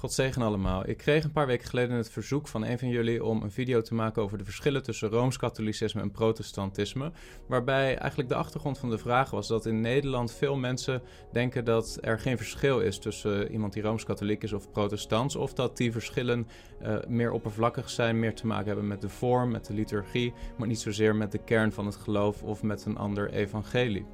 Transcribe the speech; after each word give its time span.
God 0.00 0.12
zegen 0.12 0.42
allemaal. 0.42 0.88
Ik 0.88 0.96
kreeg 0.96 1.24
een 1.24 1.32
paar 1.32 1.46
weken 1.46 1.68
geleden 1.68 1.96
het 1.96 2.10
verzoek 2.10 2.48
van 2.48 2.64
een 2.64 2.78
van 2.78 2.88
jullie 2.88 3.24
om 3.24 3.42
een 3.42 3.50
video 3.50 3.80
te 3.80 3.94
maken 3.94 4.22
over 4.22 4.38
de 4.38 4.44
verschillen 4.44 4.82
tussen 4.82 5.08
rooms-katholicisme 5.08 6.00
en 6.00 6.10
protestantisme. 6.10 7.12
Waarbij 7.46 7.96
eigenlijk 7.96 8.28
de 8.28 8.34
achtergrond 8.34 8.78
van 8.78 8.90
de 8.90 8.98
vraag 8.98 9.30
was 9.30 9.48
dat 9.48 9.66
in 9.66 9.80
Nederland 9.80 10.32
veel 10.32 10.56
mensen 10.56 11.02
denken 11.32 11.64
dat 11.64 11.98
er 12.00 12.20
geen 12.20 12.36
verschil 12.36 12.80
is 12.80 12.98
tussen 12.98 13.52
iemand 13.52 13.72
die 13.72 13.82
rooms-katholiek 13.82 14.42
is 14.42 14.52
of 14.52 14.70
protestants. 14.70 15.36
Of 15.36 15.52
dat 15.52 15.76
die 15.76 15.92
verschillen 15.92 16.46
uh, 16.82 16.96
meer 17.08 17.32
oppervlakkig 17.32 17.90
zijn, 17.90 18.18
meer 18.18 18.34
te 18.34 18.46
maken 18.46 18.66
hebben 18.66 18.86
met 18.86 19.00
de 19.00 19.08
vorm, 19.08 19.50
met 19.50 19.66
de 19.66 19.74
liturgie, 19.74 20.32
maar 20.58 20.68
niet 20.68 20.80
zozeer 20.80 21.16
met 21.16 21.32
de 21.32 21.44
kern 21.44 21.72
van 21.72 21.86
het 21.86 21.96
geloof 21.96 22.42
of 22.42 22.62
met 22.62 22.84
een 22.84 22.96
ander 22.96 23.30
evangelie. 23.30 24.06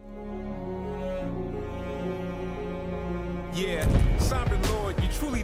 Yeah, 3.53 3.87
Lord, 4.71 5.00
you 5.00 5.09
truly 5.09 5.43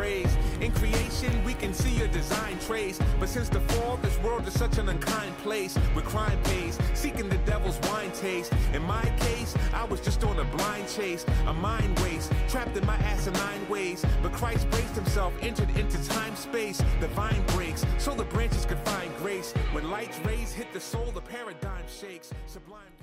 praise. 0.00 0.34
In 0.62 0.72
creation, 0.72 1.44
we 1.44 1.52
can 1.52 1.74
see 1.74 1.90
your 1.90 2.08
design 2.08 2.58
trace. 2.60 2.98
But 3.18 3.28
since 3.28 3.50
the 3.50 3.60
fall, 3.60 3.98
this 3.98 4.16
world 4.20 4.46
is 4.48 4.58
such 4.58 4.78
an 4.78 4.88
unkind 4.88 5.36
place. 5.44 5.76
With 5.94 6.06
crime 6.06 6.40
pays, 6.44 6.78
seeking 6.94 7.28
the 7.28 7.36
devil's 7.52 7.78
wine 7.90 8.10
taste. 8.12 8.50
In 8.72 8.82
my 8.82 9.04
case, 9.26 9.54
I 9.74 9.84
was 9.84 10.00
just 10.00 10.24
on 10.24 10.38
a 10.38 10.44
blind 10.56 10.88
chase, 10.88 11.26
a 11.46 11.52
mind 11.52 11.98
waste, 11.98 12.32
trapped 12.48 12.74
in 12.78 12.86
my 12.86 12.96
asinine 13.14 13.68
ways. 13.68 14.02
But 14.22 14.32
Christ 14.32 14.70
braced 14.70 14.94
himself, 14.94 15.34
entered 15.42 15.70
into 15.76 15.98
time 16.08 16.34
space. 16.34 16.78
The 17.00 17.08
vine 17.08 17.44
breaks, 17.48 17.84
so 17.98 18.14
the 18.14 18.24
branches 18.24 18.64
could 18.64 18.82
find 18.92 19.10
grace. 19.18 19.52
When 19.72 19.90
light's 19.90 20.18
rays 20.20 20.50
hit 20.50 20.72
the 20.72 20.80
soul, 20.80 21.10
the 21.12 21.20
paradigm 21.20 21.84
shakes. 22.00 22.30
Sublime. 22.46 22.99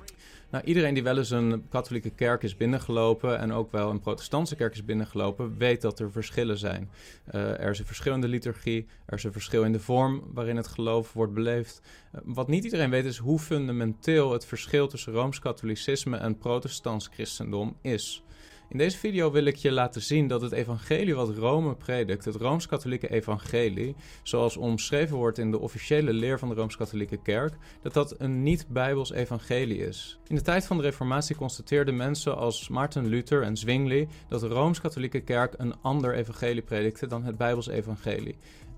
Nou, 0.50 0.64
iedereen 0.64 0.94
die 0.94 1.04
wel 1.04 1.18
eens 1.18 1.30
een 1.30 1.66
katholieke 1.70 2.10
kerk 2.10 2.44
is 2.44 2.58
binnengelopen 2.58 3.40
en 3.40 3.54
ook 3.54 3.72
wel 3.72 3.90
een 3.90 4.00
protestantse 4.00 4.56
kerk 4.56 4.74
is 4.74 4.86
binnengelopen, 4.86 5.58
weet 5.58 5.82
dat 5.82 6.00
er 6.00 6.12
verschillen 6.12 6.58
zijn. 6.58 6.90
Uh, 7.32 7.60
er 7.60 7.70
is 7.70 7.80
een 7.80 7.86
verschil 7.86 8.14
in 8.14 8.22
de 8.22 8.28
liturgie, 8.28 8.88
er 9.06 9.18
is 9.18 9.24
een 9.24 9.32
verschil 9.32 9.64
in 9.64 9.72
de 9.72 9.80
vorm 9.80 10.24
waarin 10.34 10.56
het 10.56 10.68
geloof 10.68 11.14
wordt 11.14 11.34
beleefd. 11.34 11.82
Uh, 12.16 12.22
wat 12.24 12.48
niet 12.48 12.64
iedereen 12.64 12.90
weet 12.90 13.06
is 13.06 13.18
hoe 13.18 13.40
fundamenteel 13.40 14.32
het 14.32 14.46
verschil 14.46 14.88
tussen 14.88 15.14
rooms-katholicisme 15.14 16.18
en 16.18 16.38
protestants 16.38 17.08
christendom 17.08 17.78
is. 17.82 18.24
In 18.70 18.78
deze 18.78 18.98
video 18.98 19.32
wil 19.32 19.46
ik 19.46 19.56
je 19.56 19.72
laten 19.72 20.02
zien 20.02 20.28
dat 20.28 20.42
het 20.42 20.52
evangelie 20.52 21.16
wat 21.16 21.38
Rome 21.38 21.76
predikt, 21.76 22.26
het 22.26 22.36
Rooms-Katholieke 22.36 23.10
evangelie, 23.10 23.96
zoals 24.24 24.58
omschreven 24.58 25.18
wordt 25.18 25.38
in 25.38 25.52
de 25.52 25.60
officiële 25.60 26.14
leer 26.14 26.40
van 26.40 26.50
de 26.50 26.56
Rooms-Katholieke 26.56 27.18
Kerk, 27.18 27.54
dat 27.82 27.94
dat 27.94 28.16
een 28.18 28.44
niet-Bijbels 28.44 29.12
evangelie 29.12 29.78
is. 29.78 30.20
In 30.28 30.36
de 30.36 30.42
tijd 30.42 30.66
van 30.66 30.78
de 30.78 30.84
Reformatie 30.84 31.36
constateerden 31.36 31.96
mensen 31.96 32.38
als 32.38 32.70
Maarten 32.70 33.06
Luther 33.06 33.44
en 33.44 33.58
Zwingli 33.58 34.08
dat 34.28 34.42
de 34.42 34.48
Rooms-Katholieke 34.48 35.20
Kerk 35.20 35.54
een 35.58 35.76
ander 35.82 36.14
evangelie 36.14 36.62
predikte 36.62 37.08
dan 37.08 37.24
het 37.24 37.38
Bijbels 37.38 37.68
evangelie. 37.68 38.38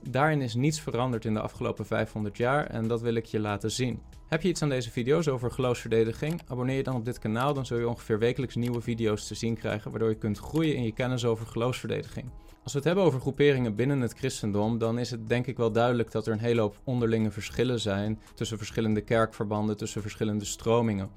Daarin 0.09 0.41
is 0.41 0.55
niets 0.55 0.81
veranderd 0.81 1.25
in 1.25 1.33
de 1.33 1.41
afgelopen 1.41 1.85
500 1.85 2.37
jaar 2.37 2.65
en 2.65 2.87
dat 2.87 3.01
wil 3.01 3.15
ik 3.15 3.25
je 3.25 3.39
laten 3.39 3.71
zien. 3.71 4.01
Heb 4.27 4.41
je 4.41 4.49
iets 4.49 4.61
aan 4.61 4.69
deze 4.69 4.91
video's 4.91 5.27
over 5.27 5.51
geloofsverdediging? 5.51 6.41
Abonneer 6.47 6.75
je 6.75 6.83
dan 6.83 6.95
op 6.95 7.05
dit 7.05 7.19
kanaal, 7.19 7.53
dan 7.53 7.65
zul 7.65 7.77
je 7.77 7.87
ongeveer 7.87 8.19
wekelijks 8.19 8.55
nieuwe 8.55 8.81
video's 8.81 9.27
te 9.27 9.35
zien 9.35 9.57
krijgen, 9.57 9.91
waardoor 9.91 10.09
je 10.09 10.15
kunt 10.15 10.37
groeien 10.37 10.75
in 10.75 10.83
je 10.83 10.93
kennis 10.93 11.25
over 11.25 11.45
geloofsverdediging. 11.45 12.29
Als 12.63 12.71
we 12.73 12.77
het 12.77 12.87
hebben 12.87 13.03
over 13.03 13.19
groeperingen 13.19 13.75
binnen 13.75 14.01
het 14.01 14.13
christendom, 14.13 14.77
dan 14.77 14.99
is 14.99 15.11
het 15.11 15.27
denk 15.29 15.47
ik 15.47 15.57
wel 15.57 15.71
duidelijk 15.71 16.11
dat 16.11 16.27
er 16.27 16.33
een 16.33 16.39
hele 16.39 16.61
hoop 16.61 16.79
onderlinge 16.83 17.31
verschillen 17.31 17.79
zijn 17.79 18.19
tussen 18.33 18.57
verschillende 18.57 19.01
kerkverbanden, 19.01 19.77
tussen 19.77 20.01
verschillende 20.01 20.45
stromingen. 20.45 21.09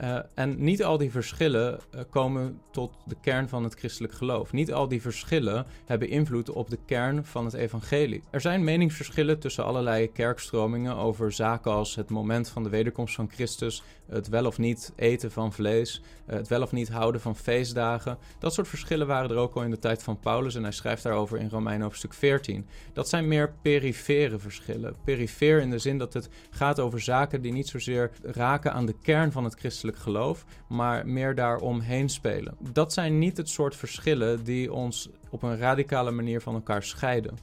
Uh, 0.00 0.18
en 0.34 0.64
niet 0.64 0.84
al 0.84 0.98
die 0.98 1.10
verschillen 1.10 1.78
uh, 1.94 2.00
komen 2.10 2.60
tot 2.70 2.92
de 3.06 3.16
kern 3.20 3.48
van 3.48 3.64
het 3.64 3.74
christelijk 3.74 4.12
geloof. 4.12 4.52
Niet 4.52 4.72
al 4.72 4.88
die 4.88 5.00
verschillen 5.00 5.66
hebben 5.86 6.08
invloed 6.08 6.50
op 6.50 6.70
de 6.70 6.78
kern 6.86 7.24
van 7.24 7.44
het 7.44 7.54
evangelie. 7.54 8.22
Er 8.30 8.40
zijn 8.40 8.64
meningsverschillen 8.64 9.38
tussen 9.38 9.64
allerlei 9.64 10.12
kerkstromingen 10.12 10.96
over 10.96 11.32
zaken 11.32 11.72
als 11.72 11.94
het 11.94 12.10
moment 12.10 12.48
van 12.48 12.62
de 12.62 12.68
wederkomst 12.68 13.14
van 13.14 13.30
Christus, 13.30 13.82
het 14.08 14.28
wel 14.28 14.46
of 14.46 14.58
niet 14.58 14.92
eten 14.96 15.30
van 15.30 15.52
vlees, 15.52 16.02
uh, 16.28 16.34
het 16.34 16.48
wel 16.48 16.62
of 16.62 16.72
niet 16.72 16.88
houden 16.88 17.20
van 17.20 17.36
feestdagen. 17.36 18.18
Dat 18.38 18.54
soort 18.54 18.68
verschillen 18.68 19.06
waren 19.06 19.30
er 19.30 19.36
ook 19.36 19.54
al 19.54 19.62
in 19.62 19.70
de 19.70 19.78
tijd 19.78 20.02
van 20.02 20.20
Paulus 20.20 20.54
en 20.54 20.62
hij 20.62 20.72
schrijft 20.72 21.02
daarover 21.02 21.38
in 21.38 21.48
Romeinen 21.48 21.82
hoofdstuk 21.82 22.14
14. 22.14 22.66
Dat 22.92 23.08
zijn 23.08 23.28
meer 23.28 23.52
perifere 23.62 24.38
verschillen. 24.38 24.94
Perifeer 25.04 25.60
in 25.60 25.70
de 25.70 25.78
zin 25.78 25.98
dat 25.98 26.12
het 26.12 26.28
gaat 26.50 26.80
over 26.80 27.00
zaken 27.00 27.42
die 27.42 27.52
niet 27.52 27.68
zozeer 27.68 28.10
raken 28.22 28.72
aan 28.72 28.86
de 28.86 28.98
kern 29.02 29.32
van 29.32 29.44
het 29.44 29.54
christelijk 29.54 29.87
geloof, 29.96 30.44
maar 30.68 31.06
meer 31.06 31.34
daaromheen 31.34 32.08
spelen. 32.08 32.56
Dat 32.72 32.92
zijn 32.92 33.18
niet 33.18 33.36
het 33.36 33.48
soort 33.48 33.76
verschillen 33.76 34.44
die 34.44 34.72
ons 34.72 35.08
op 35.30 35.42
een 35.42 35.58
radicale 35.58 36.10
manier 36.10 36.40
van 36.40 36.54
elkaar 36.54 36.82
scheiden. 36.82 37.38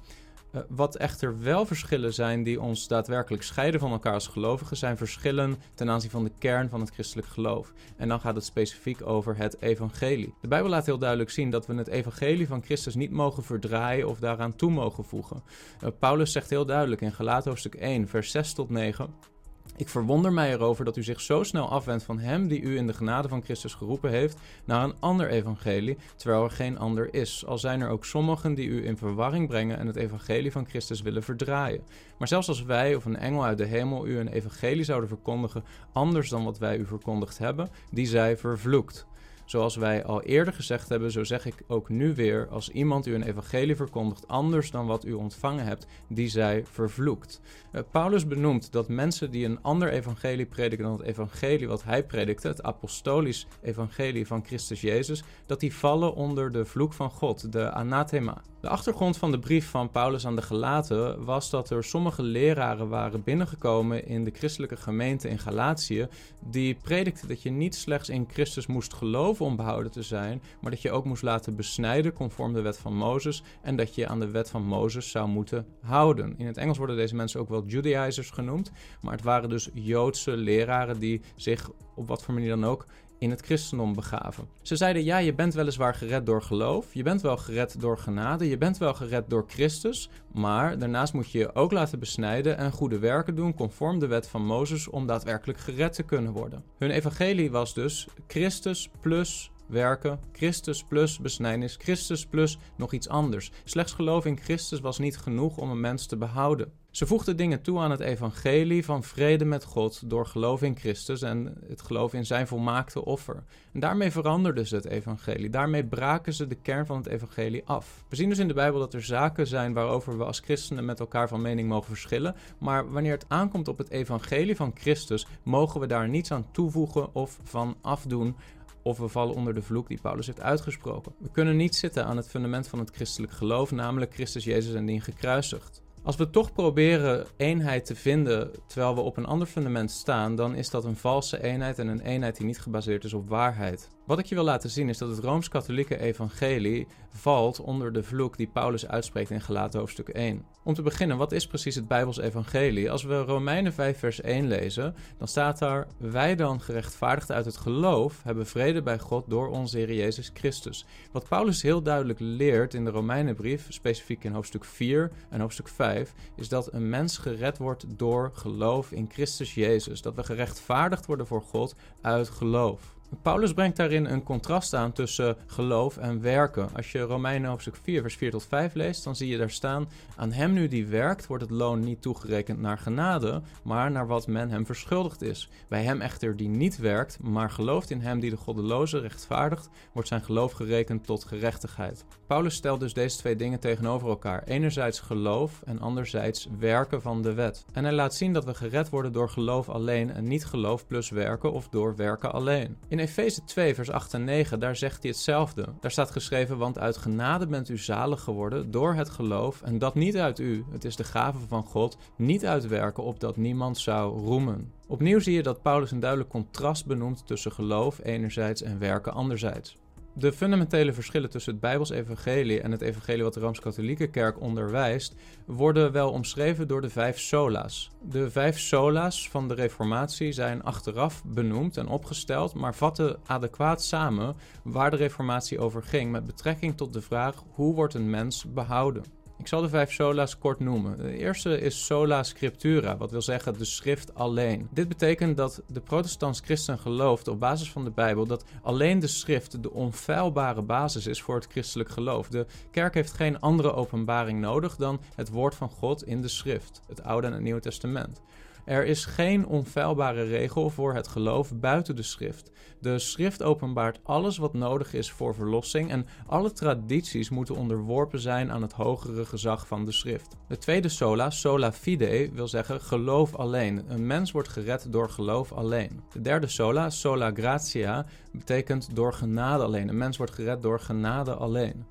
Uh, 0.55 0.61
wat 0.69 0.95
echter 0.95 1.41
wel 1.41 1.65
verschillen 1.65 2.13
zijn 2.13 2.43
die 2.43 2.61
ons 2.61 2.87
daadwerkelijk 2.87 3.43
scheiden 3.43 3.79
van 3.79 3.91
elkaar 3.91 4.13
als 4.13 4.27
gelovigen, 4.27 4.77
zijn 4.77 4.97
verschillen 4.97 5.55
ten 5.73 5.89
aanzien 5.89 6.09
van 6.09 6.23
de 6.23 6.31
kern 6.39 6.69
van 6.69 6.79
het 6.79 6.89
christelijk 6.89 7.27
geloof. 7.27 7.73
En 7.97 8.07
dan 8.07 8.19
gaat 8.19 8.35
het 8.35 8.45
specifiek 8.45 9.07
over 9.07 9.37
het 9.37 9.61
evangelie. 9.61 10.33
De 10.41 10.47
Bijbel 10.47 10.69
laat 10.69 10.85
heel 10.85 10.97
duidelijk 10.97 11.29
zien 11.29 11.49
dat 11.49 11.67
we 11.67 11.73
het 11.73 11.87
evangelie 11.87 12.47
van 12.47 12.63
Christus 12.63 12.95
niet 12.95 13.11
mogen 13.11 13.43
verdraaien 13.43 14.07
of 14.07 14.19
daaraan 14.19 14.55
toe 14.55 14.71
mogen 14.71 15.05
voegen. 15.05 15.43
Uh, 15.83 15.89
Paulus 15.99 16.31
zegt 16.31 16.49
heel 16.49 16.65
duidelijk 16.65 17.01
in 17.01 17.13
Galaten 17.13 17.49
hoofdstuk 17.49 17.75
1, 17.75 18.07
vers 18.07 18.31
6 18.31 18.53
tot 18.53 18.69
9. 18.69 19.34
Ik 19.77 19.89
verwonder 19.89 20.33
mij 20.33 20.51
erover 20.51 20.85
dat 20.85 20.97
u 20.97 21.03
zich 21.03 21.21
zo 21.21 21.43
snel 21.43 21.69
afwendt 21.69 22.03
van 22.03 22.19
hem 22.19 22.47
die 22.47 22.61
u 22.61 22.77
in 22.77 22.87
de 22.87 22.93
genade 22.93 23.27
van 23.27 23.43
Christus 23.43 23.73
geroepen 23.73 24.09
heeft 24.09 24.37
naar 24.65 24.83
een 24.83 24.95
ander 24.99 25.29
evangelie, 25.29 25.97
terwijl 26.15 26.43
er 26.43 26.51
geen 26.51 26.77
ander 26.77 27.13
is. 27.13 27.45
Al 27.45 27.57
zijn 27.57 27.81
er 27.81 27.89
ook 27.89 28.05
sommigen 28.05 28.53
die 28.53 28.67
u 28.67 28.85
in 28.85 28.97
verwarring 28.97 29.47
brengen 29.47 29.77
en 29.77 29.87
het 29.87 29.95
evangelie 29.95 30.51
van 30.51 30.67
Christus 30.67 31.01
willen 31.01 31.23
verdraaien. 31.23 31.83
Maar 32.17 32.27
zelfs 32.27 32.47
als 32.47 32.63
wij 32.63 32.95
of 32.95 33.05
een 33.05 33.17
engel 33.17 33.45
uit 33.45 33.57
de 33.57 33.65
hemel 33.65 34.07
u 34.07 34.19
een 34.19 34.27
evangelie 34.27 34.83
zouden 34.83 35.09
verkondigen 35.09 35.63
anders 35.91 36.29
dan 36.29 36.43
wat 36.43 36.57
wij 36.57 36.77
u 36.77 36.85
verkondigd 36.85 37.37
hebben, 37.37 37.69
die 37.91 38.05
zij 38.05 38.37
vervloekt. 38.37 39.05
Zoals 39.45 39.75
wij 39.75 40.03
al 40.03 40.21
eerder 40.21 40.53
gezegd 40.53 40.89
hebben, 40.89 41.11
zo 41.11 41.23
zeg 41.23 41.45
ik 41.45 41.55
ook 41.67 41.89
nu 41.89 42.13
weer: 42.15 42.47
als 42.49 42.69
iemand 42.69 43.05
u 43.05 43.13
een 43.13 43.23
evangelie 43.23 43.75
verkondigt 43.75 44.27
anders 44.27 44.71
dan 44.71 44.85
wat 44.85 45.05
u 45.05 45.13
ontvangen 45.13 45.65
hebt, 45.65 45.87
die 46.07 46.27
zij 46.27 46.63
vervloekt. 46.71 47.41
Uh, 47.71 47.81
Paulus 47.91 48.27
benoemt 48.27 48.71
dat 48.71 48.87
mensen 48.87 49.31
die 49.31 49.45
een 49.45 49.61
ander 49.61 49.89
evangelie 49.89 50.45
prediken 50.45 50.85
dan 50.85 50.97
het 50.97 51.07
evangelie 51.07 51.67
wat 51.67 51.83
hij 51.83 52.03
predikte, 52.05 52.47
het 52.47 52.63
apostolisch 52.63 53.47
evangelie 53.61 54.27
van 54.27 54.45
Christus 54.45 54.81
Jezus, 54.81 55.23
dat 55.45 55.59
die 55.59 55.75
vallen 55.75 56.15
onder 56.15 56.51
de 56.51 56.65
vloek 56.65 56.93
van 56.93 57.09
God, 57.09 57.51
de 57.51 57.71
anathema. 57.71 58.41
De 58.65 58.71
achtergrond 58.71 59.17
van 59.17 59.31
de 59.31 59.39
brief 59.39 59.69
van 59.69 59.91
Paulus 59.91 60.25
aan 60.25 60.35
de 60.35 60.41
Galaten 60.41 61.25
was 61.25 61.49
dat 61.49 61.69
er 61.69 61.83
sommige 61.83 62.23
leraren 62.23 62.89
waren 62.89 63.23
binnengekomen 63.23 64.07
in 64.07 64.23
de 64.23 64.31
christelijke 64.33 64.75
gemeente 64.75 65.29
in 65.29 65.39
Galatië, 65.39 66.07
die 66.45 66.75
predikten 66.75 67.27
dat 67.27 67.41
je 67.41 67.49
niet 67.49 67.75
slechts 67.75 68.09
in 68.09 68.27
Christus 68.31 68.67
moest 68.67 68.93
geloven 68.93 69.45
om 69.45 69.55
behouden 69.55 69.91
te 69.91 70.03
zijn, 70.03 70.41
maar 70.61 70.71
dat 70.71 70.81
je 70.81 70.91
ook 70.91 71.05
moest 71.05 71.23
laten 71.23 71.55
besnijden 71.55 72.13
conform 72.13 72.53
de 72.53 72.61
wet 72.61 72.77
van 72.77 72.95
Mozes 72.95 73.43
en 73.61 73.75
dat 73.75 73.95
je 73.95 74.07
aan 74.07 74.19
de 74.19 74.31
wet 74.31 74.49
van 74.49 74.63
Mozes 74.63 75.11
zou 75.11 75.27
moeten 75.27 75.65
houden. 75.81 76.33
In 76.37 76.45
het 76.45 76.57
Engels 76.57 76.77
worden 76.77 76.95
deze 76.95 77.15
mensen 77.15 77.39
ook 77.39 77.49
wel 77.49 77.65
Judaizers 77.65 78.29
genoemd, 78.29 78.71
maar 79.01 79.13
het 79.13 79.23
waren 79.23 79.49
dus 79.49 79.69
Joodse 79.73 80.37
leraren 80.37 80.99
die 80.99 81.21
zich 81.35 81.69
op 81.95 82.07
wat 82.07 82.23
voor 82.23 82.33
manier 82.33 82.49
dan 82.49 82.65
ook 82.65 82.85
in 83.19 83.29
het 83.29 83.41
christendom 83.41 83.93
begaven. 83.93 84.47
Ze 84.61 84.75
zeiden: 84.75 85.03
Ja, 85.03 85.17
je 85.17 85.33
bent 85.33 85.53
weliswaar 85.53 85.95
gered 85.95 86.25
door 86.25 86.41
geloof, 86.41 86.93
je 86.93 87.03
bent 87.03 87.21
wel 87.21 87.37
gered 87.37 87.81
door 87.81 87.97
genade, 87.97 88.49
je 88.49 88.57
bent 88.57 88.77
wel 88.77 88.93
gered 88.93 89.29
door 89.29 89.45
Christus, 89.47 90.09
maar 90.33 90.77
daarnaast 90.79 91.13
moet 91.13 91.31
je 91.31 91.37
je 91.37 91.55
ook 91.55 91.71
laten 91.71 91.99
besnijden 91.99 92.57
en 92.57 92.71
goede 92.71 92.99
werken 92.99 93.35
doen 93.35 93.53
conform 93.53 93.99
de 93.99 94.07
wet 94.07 94.27
van 94.27 94.45
Mozes 94.45 94.87
om 94.87 95.07
daadwerkelijk 95.07 95.59
gered 95.59 95.93
te 95.93 96.03
kunnen 96.03 96.31
worden. 96.31 96.63
Hun 96.77 96.91
evangelie 96.91 97.51
was 97.51 97.73
dus 97.73 98.07
Christus 98.27 98.89
plus 99.01 99.51
werken, 99.67 100.19
Christus 100.31 100.83
plus 100.83 101.19
besnijdenis, 101.19 101.75
Christus 101.79 102.25
plus 102.25 102.57
nog 102.77 102.93
iets 102.93 103.09
anders. 103.09 103.51
Slechts 103.63 103.93
geloof 103.93 104.25
in 104.25 104.37
Christus 104.37 104.79
was 104.79 104.99
niet 104.99 105.17
genoeg 105.17 105.57
om 105.57 105.69
een 105.69 105.79
mens 105.79 106.05
te 106.05 106.17
behouden. 106.17 106.71
Ze 106.95 107.05
voegden 107.05 107.37
dingen 107.37 107.61
toe 107.61 107.79
aan 107.79 107.91
het 107.91 107.99
evangelie 107.99 108.85
van 108.85 109.03
vrede 109.03 109.45
met 109.45 109.63
God 109.63 110.09
door 110.09 110.25
geloof 110.25 110.61
in 110.61 110.77
Christus 110.77 111.21
en 111.21 111.57
het 111.67 111.81
geloof 111.81 112.13
in 112.13 112.25
zijn 112.25 112.47
volmaakte 112.47 113.05
offer. 113.05 113.43
En 113.73 113.79
daarmee 113.79 114.11
veranderden 114.11 114.67
ze 114.67 114.75
het 114.75 114.85
evangelie. 114.85 115.49
Daarmee 115.49 115.85
braken 115.85 116.33
ze 116.33 116.47
de 116.47 116.55
kern 116.55 116.85
van 116.85 116.97
het 116.97 117.07
evangelie 117.07 117.65
af. 117.65 118.03
We 118.09 118.15
zien 118.15 118.29
dus 118.29 118.39
in 118.39 118.47
de 118.47 118.53
Bijbel 118.53 118.79
dat 118.79 118.93
er 118.93 119.03
zaken 119.03 119.47
zijn 119.47 119.73
waarover 119.73 120.17
we 120.17 120.23
als 120.23 120.39
christenen 120.39 120.85
met 120.85 120.99
elkaar 120.99 121.27
van 121.27 121.41
mening 121.41 121.69
mogen 121.69 121.87
verschillen, 121.87 122.35
maar 122.59 122.91
wanneer 122.91 123.13
het 123.13 123.25
aankomt 123.27 123.67
op 123.67 123.77
het 123.77 123.89
evangelie 123.89 124.55
van 124.55 124.71
Christus, 124.75 125.27
mogen 125.43 125.79
we 125.79 125.87
daar 125.87 126.09
niets 126.09 126.31
aan 126.31 126.51
toevoegen 126.51 127.15
of 127.15 127.39
van 127.43 127.75
afdoen 127.81 128.35
of 128.83 128.97
we 128.97 129.07
vallen 129.07 129.35
onder 129.35 129.53
de 129.53 129.61
vloek 129.61 129.87
die 129.87 130.01
Paulus 130.01 130.27
heeft 130.27 130.41
uitgesproken. 130.41 131.13
We 131.19 131.31
kunnen 131.31 131.55
niet 131.55 131.75
zitten 131.75 132.05
aan 132.05 132.17
het 132.17 132.29
fundament 132.29 132.67
van 132.67 132.79
het 132.79 132.91
christelijk 132.91 133.33
geloof, 133.33 133.71
namelijk 133.71 134.13
Christus 134.13 134.43
Jezus 134.43 134.73
en 134.73 134.85
dien 134.85 135.01
gekruisigd. 135.01 135.83
Als 136.05 136.15
we 136.15 136.29
toch 136.29 136.53
proberen 136.53 137.25
eenheid 137.37 137.85
te 137.85 137.95
vinden 137.95 138.51
terwijl 138.67 138.95
we 138.95 139.01
op 139.01 139.17
een 139.17 139.25
ander 139.25 139.47
fundament 139.47 139.91
staan, 139.91 140.35
dan 140.35 140.55
is 140.55 140.69
dat 140.69 140.85
een 140.85 140.95
valse 140.95 141.43
eenheid 141.43 141.79
en 141.79 141.87
een 141.87 142.01
eenheid 142.01 142.37
die 142.37 142.45
niet 142.45 142.59
gebaseerd 142.59 143.03
is 143.03 143.13
op 143.13 143.29
waarheid. 143.29 143.89
Wat 144.05 144.19
ik 144.19 144.25
je 144.25 144.35
wil 144.35 144.43
laten 144.43 144.69
zien 144.69 144.89
is 144.89 144.97
dat 144.97 145.09
het 145.09 145.19
rooms-katholieke 145.19 145.99
evangelie 145.99 146.87
valt 147.09 147.59
onder 147.59 147.93
de 147.93 148.03
vloek 148.03 148.37
die 148.37 148.47
Paulus 148.47 148.87
uitspreekt 148.87 149.29
in 149.29 149.41
Galaten 149.41 149.79
hoofdstuk 149.79 150.09
1. 150.09 150.45
Om 150.63 150.73
te 150.73 150.81
beginnen, 150.81 151.17
wat 151.17 151.31
is 151.31 151.47
precies 151.47 151.75
het 151.75 151.87
Bijbels 151.87 152.17
evangelie? 152.17 152.91
Als 152.91 153.03
we 153.03 153.21
Romeinen 153.21 153.73
5 153.73 153.99
vers 153.99 154.21
1 154.21 154.47
lezen, 154.47 154.95
dan 155.17 155.27
staat 155.27 155.59
daar: 155.59 155.87
Wij 155.97 156.35
dan 156.35 156.61
gerechtvaardigd 156.61 157.31
uit 157.31 157.45
het 157.45 157.57
geloof 157.57 158.23
hebben 158.23 158.45
vrede 158.45 158.81
bij 158.81 158.99
God 158.99 159.25
door 159.27 159.49
onze 159.49 159.77
Heer 159.77 159.93
Jezus 159.93 160.31
Christus. 160.33 160.85
Wat 161.11 161.27
Paulus 161.27 161.61
heel 161.61 161.81
duidelijk 161.81 162.19
leert 162.19 162.73
in 162.73 162.85
de 162.85 162.91
Romeinenbrief, 162.91 163.65
specifiek 163.69 164.23
in 164.23 164.33
hoofdstuk 164.33 164.65
4 164.65 165.11
en 165.29 165.39
hoofdstuk 165.39 165.67
5, 165.67 166.13
is 166.35 166.49
dat 166.49 166.73
een 166.73 166.89
mens 166.89 167.17
gered 167.17 167.57
wordt 167.57 167.85
door 167.87 168.31
geloof 168.33 168.91
in 168.91 169.09
Christus 169.11 169.53
Jezus. 169.53 170.01
Dat 170.01 170.15
we 170.15 170.23
gerechtvaardigd 170.23 171.05
worden 171.05 171.27
voor 171.27 171.41
God 171.41 171.75
uit 172.01 172.29
geloof. 172.29 172.94
Paulus 173.21 173.53
brengt 173.53 173.77
daarin 173.77 174.05
een 174.05 174.23
contrast 174.23 174.73
aan 174.73 174.91
tussen 174.91 175.35
geloof 175.45 175.97
en 175.97 176.21
werken. 176.21 176.69
Als 176.75 176.91
je 176.91 176.99
Romeinen 176.99 177.49
hoofdstuk 177.49 177.75
4, 177.83 178.01
vers 178.01 178.15
4 178.15 178.31
tot 178.31 178.45
5 178.45 178.73
leest, 178.73 179.03
dan 179.03 179.15
zie 179.15 179.27
je 179.27 179.37
daar 179.37 179.49
staan: 179.49 179.87
Aan 180.15 180.31
hem 180.31 180.53
nu 180.53 180.67
die 180.67 180.87
werkt, 180.87 181.27
wordt 181.27 181.43
het 181.43 181.51
loon 181.51 181.79
niet 181.79 182.01
toegerekend 182.01 182.59
naar 182.59 182.77
genade, 182.77 183.41
maar 183.63 183.91
naar 183.91 184.07
wat 184.07 184.27
men 184.27 184.49
hem 184.49 184.65
verschuldigd 184.65 185.21
is. 185.21 185.49
Bij 185.69 185.83
hem 185.83 186.01
echter 186.01 186.35
die 186.35 186.49
niet 186.49 186.77
werkt, 186.77 187.19
maar 187.21 187.49
gelooft 187.49 187.89
in 187.89 188.01
hem 188.01 188.19
die 188.19 188.29
de 188.29 188.37
goddeloze 188.37 188.99
rechtvaardigt, 188.99 189.69
wordt 189.93 190.07
zijn 190.07 190.23
geloof 190.23 190.51
gerekend 190.51 191.05
tot 191.05 191.23
gerechtigheid. 191.25 192.05
Paulus 192.27 192.55
stelt 192.55 192.79
dus 192.79 192.93
deze 192.93 193.17
twee 193.17 193.35
dingen 193.35 193.59
tegenover 193.59 194.09
elkaar: 194.09 194.43
enerzijds 194.43 194.99
geloof 194.99 195.61
en 195.65 195.79
anderzijds 195.79 196.47
werken 196.59 197.01
van 197.01 197.21
de 197.21 197.33
wet. 197.33 197.65
En 197.73 197.83
hij 197.83 197.93
laat 197.93 198.13
zien 198.13 198.33
dat 198.33 198.45
we 198.45 198.53
gered 198.53 198.89
worden 198.89 199.11
door 199.11 199.29
geloof 199.29 199.69
alleen 199.69 200.11
en 200.11 200.27
niet 200.27 200.45
geloof 200.45 200.87
plus 200.87 201.09
werken 201.09 201.51
of 201.51 201.69
door 201.69 201.95
werken 201.95 202.33
alleen. 202.33 202.77
In 202.95 203.01
Efeze 203.01 203.43
2, 203.43 203.75
vers 203.75 203.89
8 203.89 204.13
en 204.13 204.23
9, 204.23 204.59
daar 204.59 204.75
zegt 204.75 205.01
hij 205.01 205.11
hetzelfde. 205.11 205.65
Daar 205.79 205.91
staat 205.91 206.11
geschreven: 206.11 206.57
Want 206.57 206.79
uit 206.79 206.97
genade 206.97 207.47
bent 207.47 207.69
u 207.69 207.77
zalig 207.77 208.21
geworden 208.21 208.71
door 208.71 208.93
het 208.93 209.09
geloof, 209.09 209.61
en 209.61 209.79
dat 209.79 209.95
niet 209.95 210.17
uit 210.17 210.39
u. 210.39 210.65
Het 210.71 210.85
is 210.85 210.95
de 210.95 211.03
gave 211.03 211.39
van 211.47 211.63
God, 211.63 211.97
niet 212.17 212.45
uitwerken 212.45 213.03
opdat 213.03 213.37
niemand 213.37 213.77
zou 213.77 214.19
roemen. 214.19 214.71
Opnieuw 214.87 215.19
zie 215.19 215.33
je 215.33 215.43
dat 215.43 215.61
Paulus 215.61 215.91
een 215.91 215.99
duidelijk 215.99 216.29
contrast 216.29 216.85
benoemt 216.85 217.27
tussen 217.27 217.51
geloof 217.51 217.99
enerzijds 218.03 218.61
en 218.61 218.79
werken 218.79 219.13
anderzijds. 219.13 219.77
De 220.17 220.33
fundamentele 220.33 220.93
verschillen 220.93 221.29
tussen 221.29 221.51
het 221.51 221.61
Bijbels 221.61 221.89
evangelie 221.89 222.61
en 222.61 222.71
het 222.71 222.81
evangelie 222.81 223.23
wat 223.23 223.33
de 223.33 223.39
Rooms-Katholieke 223.39 224.07
Kerk 224.07 224.41
onderwijst, 224.41 225.15
worden 225.45 225.91
wel 225.91 226.11
omschreven 226.11 226.67
door 226.67 226.81
de 226.81 226.89
vijf 226.89 227.19
sola's. 227.19 227.91
De 228.01 228.31
vijf 228.31 228.59
sola's 228.59 229.29
van 229.29 229.47
de 229.47 229.53
Reformatie 229.53 230.31
zijn 230.31 230.63
achteraf 230.63 231.23
benoemd 231.25 231.77
en 231.77 231.87
opgesteld, 231.87 232.53
maar 232.53 232.75
vatten 232.75 233.17
adequaat 233.25 233.83
samen 233.83 234.35
waar 234.63 234.91
de 234.91 234.97
Reformatie 234.97 235.59
over 235.59 235.83
ging 235.83 236.11
met 236.11 236.25
betrekking 236.25 236.77
tot 236.77 236.93
de 236.93 237.01
vraag 237.01 237.43
hoe 237.53 237.73
wordt 237.73 237.93
een 237.93 238.09
mens 238.09 238.45
behouden. 238.53 239.14
Ik 239.37 239.47
zal 239.47 239.61
de 239.61 239.69
vijf 239.69 239.91
sola's 239.91 240.37
kort 240.37 240.59
noemen. 240.59 240.97
De 240.97 241.17
eerste 241.17 241.59
is 241.59 241.85
sola 241.85 242.23
scriptura, 242.23 242.97
wat 242.97 243.11
wil 243.11 243.21
zeggen 243.21 243.57
de 243.57 243.65
schrift 243.65 244.15
alleen. 244.15 244.67
Dit 244.71 244.87
betekent 244.87 245.37
dat 245.37 245.61
de 245.67 245.79
protestants 245.79 246.39
christen 246.39 246.79
gelooft 246.79 247.27
op 247.27 247.39
basis 247.39 247.71
van 247.71 247.83
de 247.83 247.91
Bijbel 247.91 248.25
dat 248.25 248.45
alleen 248.61 248.99
de 248.99 249.07
schrift 249.07 249.63
de 249.63 249.71
onfeilbare 249.71 250.61
basis 250.61 251.07
is 251.07 251.21
voor 251.21 251.35
het 251.35 251.47
christelijk 251.49 251.89
geloof. 251.89 252.27
De 252.27 252.45
kerk 252.71 252.93
heeft 252.93 253.13
geen 253.13 253.39
andere 253.39 253.73
openbaring 253.73 254.39
nodig 254.39 254.75
dan 254.75 254.99
het 255.15 255.29
woord 255.29 255.55
van 255.55 255.69
God 255.69 256.03
in 256.03 256.21
de 256.21 256.27
schrift, 256.27 256.81
het 256.87 257.03
Oude 257.03 257.27
en 257.27 257.33
het 257.33 257.41
Nieuwe 257.41 257.61
Testament. 257.61 258.21
Er 258.65 258.85
is 258.85 259.05
geen 259.05 259.47
onfeilbare 259.47 260.23
regel 260.23 260.69
voor 260.69 260.93
het 260.93 261.07
geloof 261.07 261.55
buiten 261.55 261.95
de 261.95 262.03
schrift. 262.03 262.51
De 262.79 262.99
schrift 262.99 263.43
openbaart 263.43 263.99
alles 264.03 264.37
wat 264.37 264.53
nodig 264.53 264.93
is 264.93 265.11
voor 265.11 265.35
verlossing 265.35 265.89
en 265.89 266.05
alle 266.27 266.51
tradities 266.51 267.29
moeten 267.29 267.55
onderworpen 267.55 268.19
zijn 268.19 268.51
aan 268.51 268.61
het 268.61 268.73
hogere 268.73 269.25
gezag 269.25 269.67
van 269.67 269.85
de 269.85 269.91
schrift. 269.91 270.35
De 270.47 270.57
tweede 270.57 270.89
sola, 270.89 271.29
sola 271.29 271.71
fide, 271.71 272.29
wil 272.33 272.47
zeggen 272.47 272.81
geloof 272.81 273.35
alleen. 273.35 273.83
Een 273.87 274.07
mens 274.07 274.31
wordt 274.31 274.49
gered 274.49 274.91
door 274.91 275.09
geloof 275.09 275.51
alleen. 275.51 276.01
De 276.11 276.21
derde 276.21 276.47
sola, 276.47 276.89
sola 276.89 277.31
gratia, 277.33 278.05
betekent 278.31 278.95
door 278.95 279.13
genade 279.13 279.63
alleen. 279.63 279.89
Een 279.89 279.97
mens 279.97 280.17
wordt 280.17 280.33
gered 280.33 280.61
door 280.61 280.79
genade 280.79 281.33
alleen. 281.33 281.85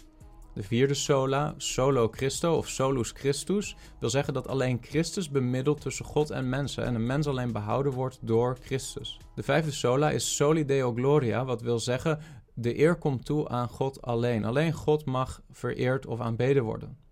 De 0.54 0.62
vierde 0.62 0.94
sola, 0.94 1.54
solo 1.56 2.08
Christo 2.08 2.56
of 2.56 2.68
solus 2.68 3.10
Christus, 3.10 3.76
wil 4.00 4.10
zeggen 4.10 4.34
dat 4.34 4.48
alleen 4.48 4.78
Christus 4.80 5.30
bemiddelt 5.30 5.80
tussen 5.80 6.04
God 6.04 6.30
en 6.30 6.48
mensen 6.48 6.84
en 6.84 6.94
een 6.94 7.06
mens 7.06 7.26
alleen 7.26 7.52
behouden 7.52 7.92
wordt 7.92 8.18
door 8.20 8.56
Christus. 8.60 9.18
De 9.34 9.42
vijfde 9.42 9.70
sola 9.70 10.10
is 10.10 10.36
soli 10.36 10.64
deo 10.64 10.92
gloria, 10.94 11.44
wat 11.44 11.62
wil 11.62 11.78
zeggen 11.78 12.18
de 12.54 12.78
eer 12.78 12.96
komt 12.96 13.24
toe 13.24 13.48
aan 13.48 13.68
God 13.68 14.02
alleen. 14.02 14.44
Alleen 14.44 14.72
God 14.72 15.04
mag 15.04 15.42
vereerd 15.50 16.06
of 16.06 16.20
aanbeden 16.20 16.62
worden. 16.62 17.03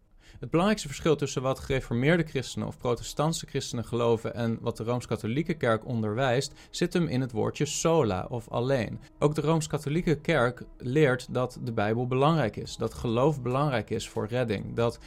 Het 0.42 0.50
belangrijkste 0.50 0.88
verschil 0.88 1.16
tussen 1.16 1.42
wat 1.42 1.58
gereformeerde 1.58 2.22
christenen 2.22 2.68
of 2.68 2.78
protestantse 2.78 3.46
christenen 3.46 3.84
geloven 3.84 4.34
en 4.34 4.58
wat 4.60 4.76
de 4.76 4.84
Rooms-Katholieke 4.84 5.54
Kerk 5.54 5.86
onderwijst, 5.86 6.52
zit 6.70 6.92
hem 6.92 7.06
in 7.06 7.20
het 7.20 7.32
woordje 7.32 7.66
sola 7.66 8.26
of 8.28 8.48
alleen. 8.48 9.00
Ook 9.18 9.34
de 9.34 9.40
Rooms-Katholieke 9.40 10.20
Kerk 10.20 10.62
leert 10.78 11.34
dat 11.34 11.58
de 11.62 11.72
Bijbel 11.72 12.06
belangrijk 12.06 12.56
is, 12.56 12.76
dat 12.76 12.94
geloof 12.94 13.42
belangrijk 13.42 13.90
is 13.90 14.08
voor 14.08 14.26
redding, 14.26 14.74
dat 14.74 14.98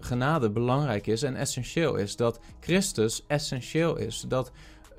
genade 0.00 0.50
belangrijk 0.50 1.06
is 1.06 1.22
en 1.22 1.36
essentieel 1.36 1.96
is, 1.96 2.16
dat 2.16 2.40
Christus 2.60 3.24
essentieel 3.26 3.96
is, 3.96 4.24
dat 4.28 4.52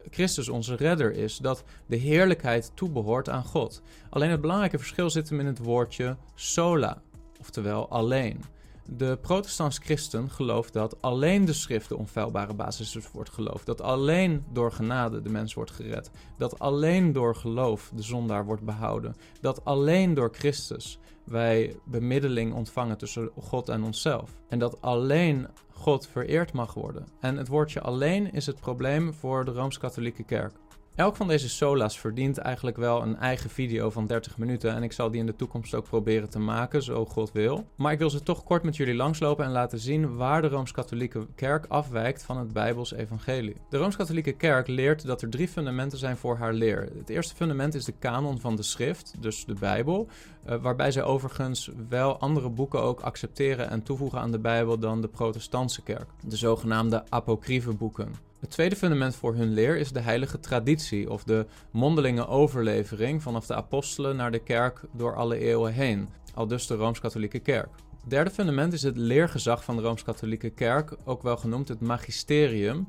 Christus 0.09 0.49
onze 0.49 0.75
redder 0.75 1.11
is, 1.11 1.37
dat 1.37 1.63
de 1.87 1.97
heerlijkheid 1.97 2.71
toebehoort 2.73 3.29
aan 3.29 3.45
God. 3.45 3.81
Alleen 4.09 4.29
het 4.29 4.41
belangrijke 4.41 4.77
verschil 4.77 5.09
zit 5.09 5.29
hem 5.29 5.39
in 5.39 5.45
het 5.45 5.59
woordje 5.59 6.17
sola, 6.35 7.01
oftewel 7.39 7.89
alleen. 7.89 8.59
De 8.93 9.17
protestants 9.21 9.77
christen 9.77 10.29
gelooft 10.29 10.73
dat 10.73 11.01
alleen 11.01 11.45
de 11.45 11.53
schrift 11.53 11.89
de 11.89 11.97
onfeilbare 11.97 12.53
basis 12.53 12.97
wordt 13.13 13.29
geloofd. 13.29 13.65
Dat 13.65 13.81
alleen 13.81 14.45
door 14.53 14.71
genade 14.71 15.21
de 15.21 15.29
mens 15.29 15.53
wordt 15.53 15.71
gered. 15.71 16.11
Dat 16.37 16.59
alleen 16.59 17.13
door 17.13 17.35
geloof 17.35 17.91
de 17.95 18.01
zondaar 18.01 18.45
wordt 18.45 18.63
behouden. 18.63 19.15
Dat 19.41 19.65
alleen 19.65 20.13
door 20.13 20.29
Christus 20.31 20.99
wij 21.23 21.75
bemiddeling 21.85 22.53
ontvangen 22.53 22.97
tussen 22.97 23.31
God 23.39 23.69
en 23.69 23.83
onszelf. 23.83 24.31
En 24.47 24.59
dat 24.59 24.81
alleen 24.81 25.47
God 25.69 26.07
vereerd 26.07 26.53
mag 26.53 26.73
worden. 26.73 27.07
En 27.19 27.37
het 27.37 27.47
woordje 27.47 27.81
alleen 27.81 28.33
is 28.33 28.45
het 28.45 28.59
probleem 28.59 29.13
voor 29.13 29.45
de 29.45 29.51
Rooms-Katholieke 29.51 30.23
Kerk. 30.23 30.53
Elk 30.95 31.15
van 31.15 31.27
deze 31.27 31.49
sola's 31.49 31.99
verdient 31.99 32.37
eigenlijk 32.37 32.77
wel 32.77 33.01
een 33.01 33.17
eigen 33.17 33.49
video 33.49 33.89
van 33.89 34.07
30 34.07 34.37
minuten. 34.37 34.75
En 34.75 34.83
ik 34.83 34.91
zal 34.91 35.11
die 35.11 35.19
in 35.19 35.25
de 35.25 35.35
toekomst 35.35 35.73
ook 35.73 35.83
proberen 35.83 36.29
te 36.29 36.39
maken, 36.39 36.83
zo 36.83 37.05
God 37.05 37.31
wil. 37.31 37.65
Maar 37.75 37.91
ik 37.91 37.99
wil 37.99 38.09
ze 38.09 38.23
toch 38.23 38.43
kort 38.43 38.63
met 38.63 38.75
jullie 38.75 38.95
langslopen 38.95 39.45
en 39.45 39.51
laten 39.51 39.79
zien 39.79 40.15
waar 40.15 40.41
de 40.41 40.47
Rooms-Katholieke 40.47 41.27
Kerk 41.35 41.65
afwijkt 41.65 42.23
van 42.23 42.37
het 42.37 42.53
Bijbels 42.53 42.93
Evangelie. 42.93 43.55
De 43.69 43.77
Rooms-Katholieke 43.77 44.31
Kerk 44.31 44.67
leert 44.67 45.05
dat 45.05 45.21
er 45.21 45.29
drie 45.29 45.47
fundamenten 45.47 45.97
zijn 45.97 46.17
voor 46.17 46.37
haar 46.37 46.53
leer. 46.53 46.89
Het 46.97 47.09
eerste 47.09 47.35
fundament 47.35 47.73
is 47.73 47.85
de 47.85 47.93
kanon 47.99 48.39
van 48.39 48.55
de 48.55 48.63
schrift, 48.63 49.13
dus 49.19 49.45
de 49.45 49.55
Bijbel. 49.59 50.07
Uh, 50.49 50.55
waarbij 50.55 50.91
zij 50.91 51.03
overigens 51.03 51.71
wel 51.89 52.19
andere 52.19 52.49
boeken 52.49 52.81
ook 52.81 52.99
accepteren 52.99 53.69
en 53.69 53.83
toevoegen 53.83 54.19
aan 54.19 54.31
de 54.31 54.39
Bijbel 54.39 54.79
dan 54.79 55.01
de 55.01 55.07
Protestantse 55.07 55.81
Kerk. 55.81 56.07
De 56.27 56.37
zogenaamde 56.37 57.03
apocryfe 57.09 57.73
boeken. 57.73 58.30
Het 58.41 58.49
tweede 58.49 58.75
fundament 58.75 59.15
voor 59.15 59.35
hun 59.35 59.53
leer 59.53 59.77
is 59.77 59.91
de 59.91 59.99
heilige 59.99 60.39
traditie, 60.39 61.09
of 61.09 61.23
de 61.23 61.45
mondelinge 61.71 62.27
overlevering 62.27 63.21
vanaf 63.21 63.45
de 63.45 63.55
apostelen 63.55 64.15
naar 64.15 64.31
de 64.31 64.39
kerk 64.39 64.81
door 64.91 65.15
alle 65.15 65.37
eeuwen 65.37 65.73
heen, 65.73 66.09
al 66.33 66.47
dus 66.47 66.67
de 66.67 66.75
Rooms-Katholieke 66.75 67.39
Kerk. 67.39 67.69
Het 68.01 68.09
derde 68.09 68.29
fundament 68.29 68.73
is 68.73 68.81
het 68.81 68.97
leergezag 68.97 69.63
van 69.63 69.75
de 69.75 69.81
Rooms-Katholieke 69.81 70.49
Kerk, 70.49 70.95
ook 71.03 71.23
wel 71.23 71.37
genoemd 71.37 71.67
het 71.67 71.81
magisterium, 71.81 72.87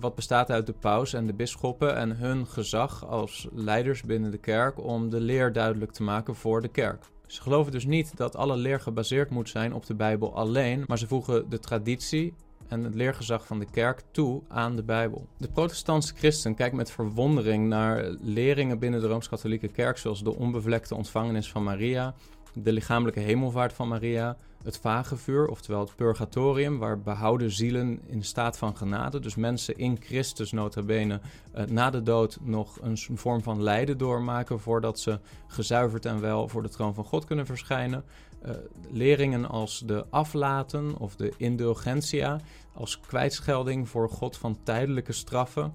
wat 0.00 0.14
bestaat 0.14 0.50
uit 0.50 0.66
de 0.66 0.72
paus 0.72 1.12
en 1.12 1.26
de 1.26 1.34
bisschoppen 1.34 1.96
en 1.96 2.16
hun 2.16 2.46
gezag 2.46 3.06
als 3.06 3.48
leiders 3.52 4.02
binnen 4.02 4.30
de 4.30 4.38
kerk 4.38 4.84
om 4.84 5.10
de 5.10 5.20
leer 5.20 5.52
duidelijk 5.52 5.92
te 5.92 6.02
maken 6.02 6.34
voor 6.34 6.62
de 6.62 6.68
kerk. 6.68 7.04
Ze 7.26 7.42
geloven 7.42 7.72
dus 7.72 7.86
niet 7.86 8.16
dat 8.16 8.36
alle 8.36 8.56
leer 8.56 8.80
gebaseerd 8.80 9.30
moet 9.30 9.48
zijn 9.48 9.74
op 9.74 9.86
de 9.86 9.94
Bijbel 9.94 10.34
alleen, 10.34 10.84
maar 10.86 10.98
ze 10.98 11.06
voegen 11.06 11.48
de 11.48 11.58
traditie 11.58 12.34
en 12.72 12.84
het 12.84 12.94
leergezag 12.94 13.46
van 13.46 13.58
de 13.58 13.66
kerk 13.70 14.02
toe 14.10 14.42
aan 14.48 14.76
de 14.76 14.82
Bijbel. 14.82 15.26
De 15.36 15.48
protestantse 15.48 16.14
christen 16.14 16.54
kijkt 16.54 16.76
met 16.76 16.90
verwondering 16.90 17.68
naar 17.68 18.04
leringen 18.20 18.78
binnen 18.78 19.00
de 19.00 19.06
Rooms-Katholieke 19.06 19.68
Kerk, 19.68 19.98
zoals 19.98 20.22
de 20.22 20.36
onbevlekte 20.36 20.94
ontvangenis 20.94 21.50
van 21.50 21.62
Maria, 21.62 22.14
de 22.52 22.72
lichamelijke 22.72 23.20
hemelvaart 23.20 23.72
van 23.72 23.88
Maria, 23.88 24.36
het 24.64 24.78
vagevuur, 24.78 25.48
oftewel 25.48 25.80
het 25.80 25.96
purgatorium, 25.96 26.78
waar 26.78 27.00
behouden 27.00 27.50
zielen 27.50 28.00
in 28.06 28.24
staat 28.24 28.58
van 28.58 28.76
genade, 28.76 29.20
dus 29.20 29.34
mensen 29.34 29.78
in 29.78 29.98
Christus 30.00 30.52
notabene, 30.52 31.20
uh, 31.56 31.64
na 31.64 31.90
de 31.90 32.02
dood 32.02 32.38
nog 32.42 32.78
een 32.80 32.98
vorm 33.14 33.42
van 33.42 33.62
lijden 33.62 33.98
doormaken 33.98 34.60
voordat 34.60 35.00
ze 35.00 35.18
gezuiverd 35.46 36.06
en 36.06 36.20
wel 36.20 36.48
voor 36.48 36.62
de 36.62 36.68
troon 36.68 36.94
van 36.94 37.04
God 37.04 37.24
kunnen 37.24 37.46
verschijnen. 37.46 38.04
Uh, 38.46 38.50
leringen 38.90 39.48
als 39.48 39.82
de 39.86 40.04
aflaten 40.10 40.98
of 40.98 41.16
de 41.16 41.32
indulgentia 41.36 42.40
als 42.74 43.00
kwijtschelding 43.00 43.88
voor 43.88 44.10
God 44.10 44.36
van 44.36 44.58
tijdelijke 44.62 45.12
straffen, 45.12 45.72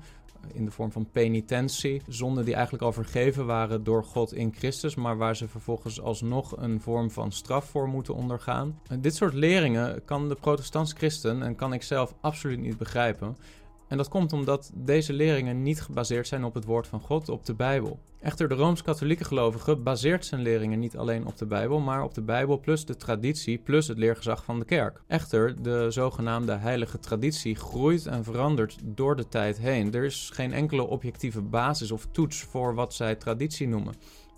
in 0.53 0.65
de 0.65 0.71
vorm 0.71 0.91
van 0.91 1.09
penitentie. 1.11 2.01
Zonden 2.07 2.45
die 2.45 2.53
eigenlijk 2.53 2.83
al 2.83 2.93
vergeven 2.93 3.45
waren 3.45 3.83
door 3.83 4.03
God 4.03 4.33
in 4.33 4.53
Christus, 4.53 4.95
maar 4.95 5.17
waar 5.17 5.35
ze 5.35 5.47
vervolgens 5.47 6.01
alsnog 6.01 6.57
een 6.57 6.81
vorm 6.81 7.11
van 7.11 7.31
straf 7.31 7.65
voor 7.65 7.87
moeten 7.87 8.15
ondergaan. 8.15 8.79
dit 8.99 9.15
soort 9.15 9.33
leringen 9.33 10.05
kan 10.05 10.29
de 10.29 10.35
protestants 10.35 10.93
christen 10.93 11.41
en 11.41 11.55
kan 11.55 11.73
ik 11.73 11.83
zelf 11.83 12.13
absoluut 12.21 12.59
niet 12.59 12.77
begrijpen. 12.77 13.37
En 13.87 13.97
dat 13.97 14.07
komt 14.07 14.33
omdat 14.33 14.71
deze 14.75 15.13
leringen 15.13 15.63
niet 15.63 15.81
gebaseerd 15.81 16.27
zijn 16.27 16.43
op 16.43 16.53
het 16.53 16.65
woord 16.65 16.87
van 16.87 17.01
God, 17.01 17.29
op 17.29 17.45
de 17.45 17.53
Bijbel. 17.53 17.99
Echter, 18.21 18.49
de 18.49 18.55
rooms-katholieke 18.55 19.23
gelovige 19.23 19.75
baseert 19.75 20.25
zijn 20.25 20.41
leringen 20.41 20.79
niet 20.79 20.97
alleen 20.97 21.25
op 21.25 21.37
de 21.37 21.45
Bijbel, 21.45 21.79
maar 21.79 22.03
op 22.03 22.13
de 22.13 22.21
Bijbel 22.21 22.59
plus 22.59 22.85
de 22.85 22.95
traditie 22.95 23.57
plus 23.57 23.87
het 23.87 23.97
leergezag 23.97 24.43
van 24.43 24.59
de 24.59 24.65
kerk. 24.65 25.01
Echter, 25.07 25.63
de 25.63 25.91
zogenaamde 25.91 26.55
heilige 26.55 26.99
traditie 26.99 27.55
groeit 27.55 28.05
en 28.05 28.23
verandert 28.23 28.77
door 28.83 29.15
de 29.15 29.27
tijd 29.27 29.57
heen. 29.57 29.93
Er 29.93 30.03
is 30.03 30.29
geen 30.33 30.53
enkele 30.53 30.87
objectieve 30.87 31.41
basis 31.41 31.91
of 31.91 32.07
toets 32.11 32.41
voor 32.41 32.75
wat 32.75 32.93
zij 32.93 33.15
traditie 33.15 33.67
noemen. 33.67 33.93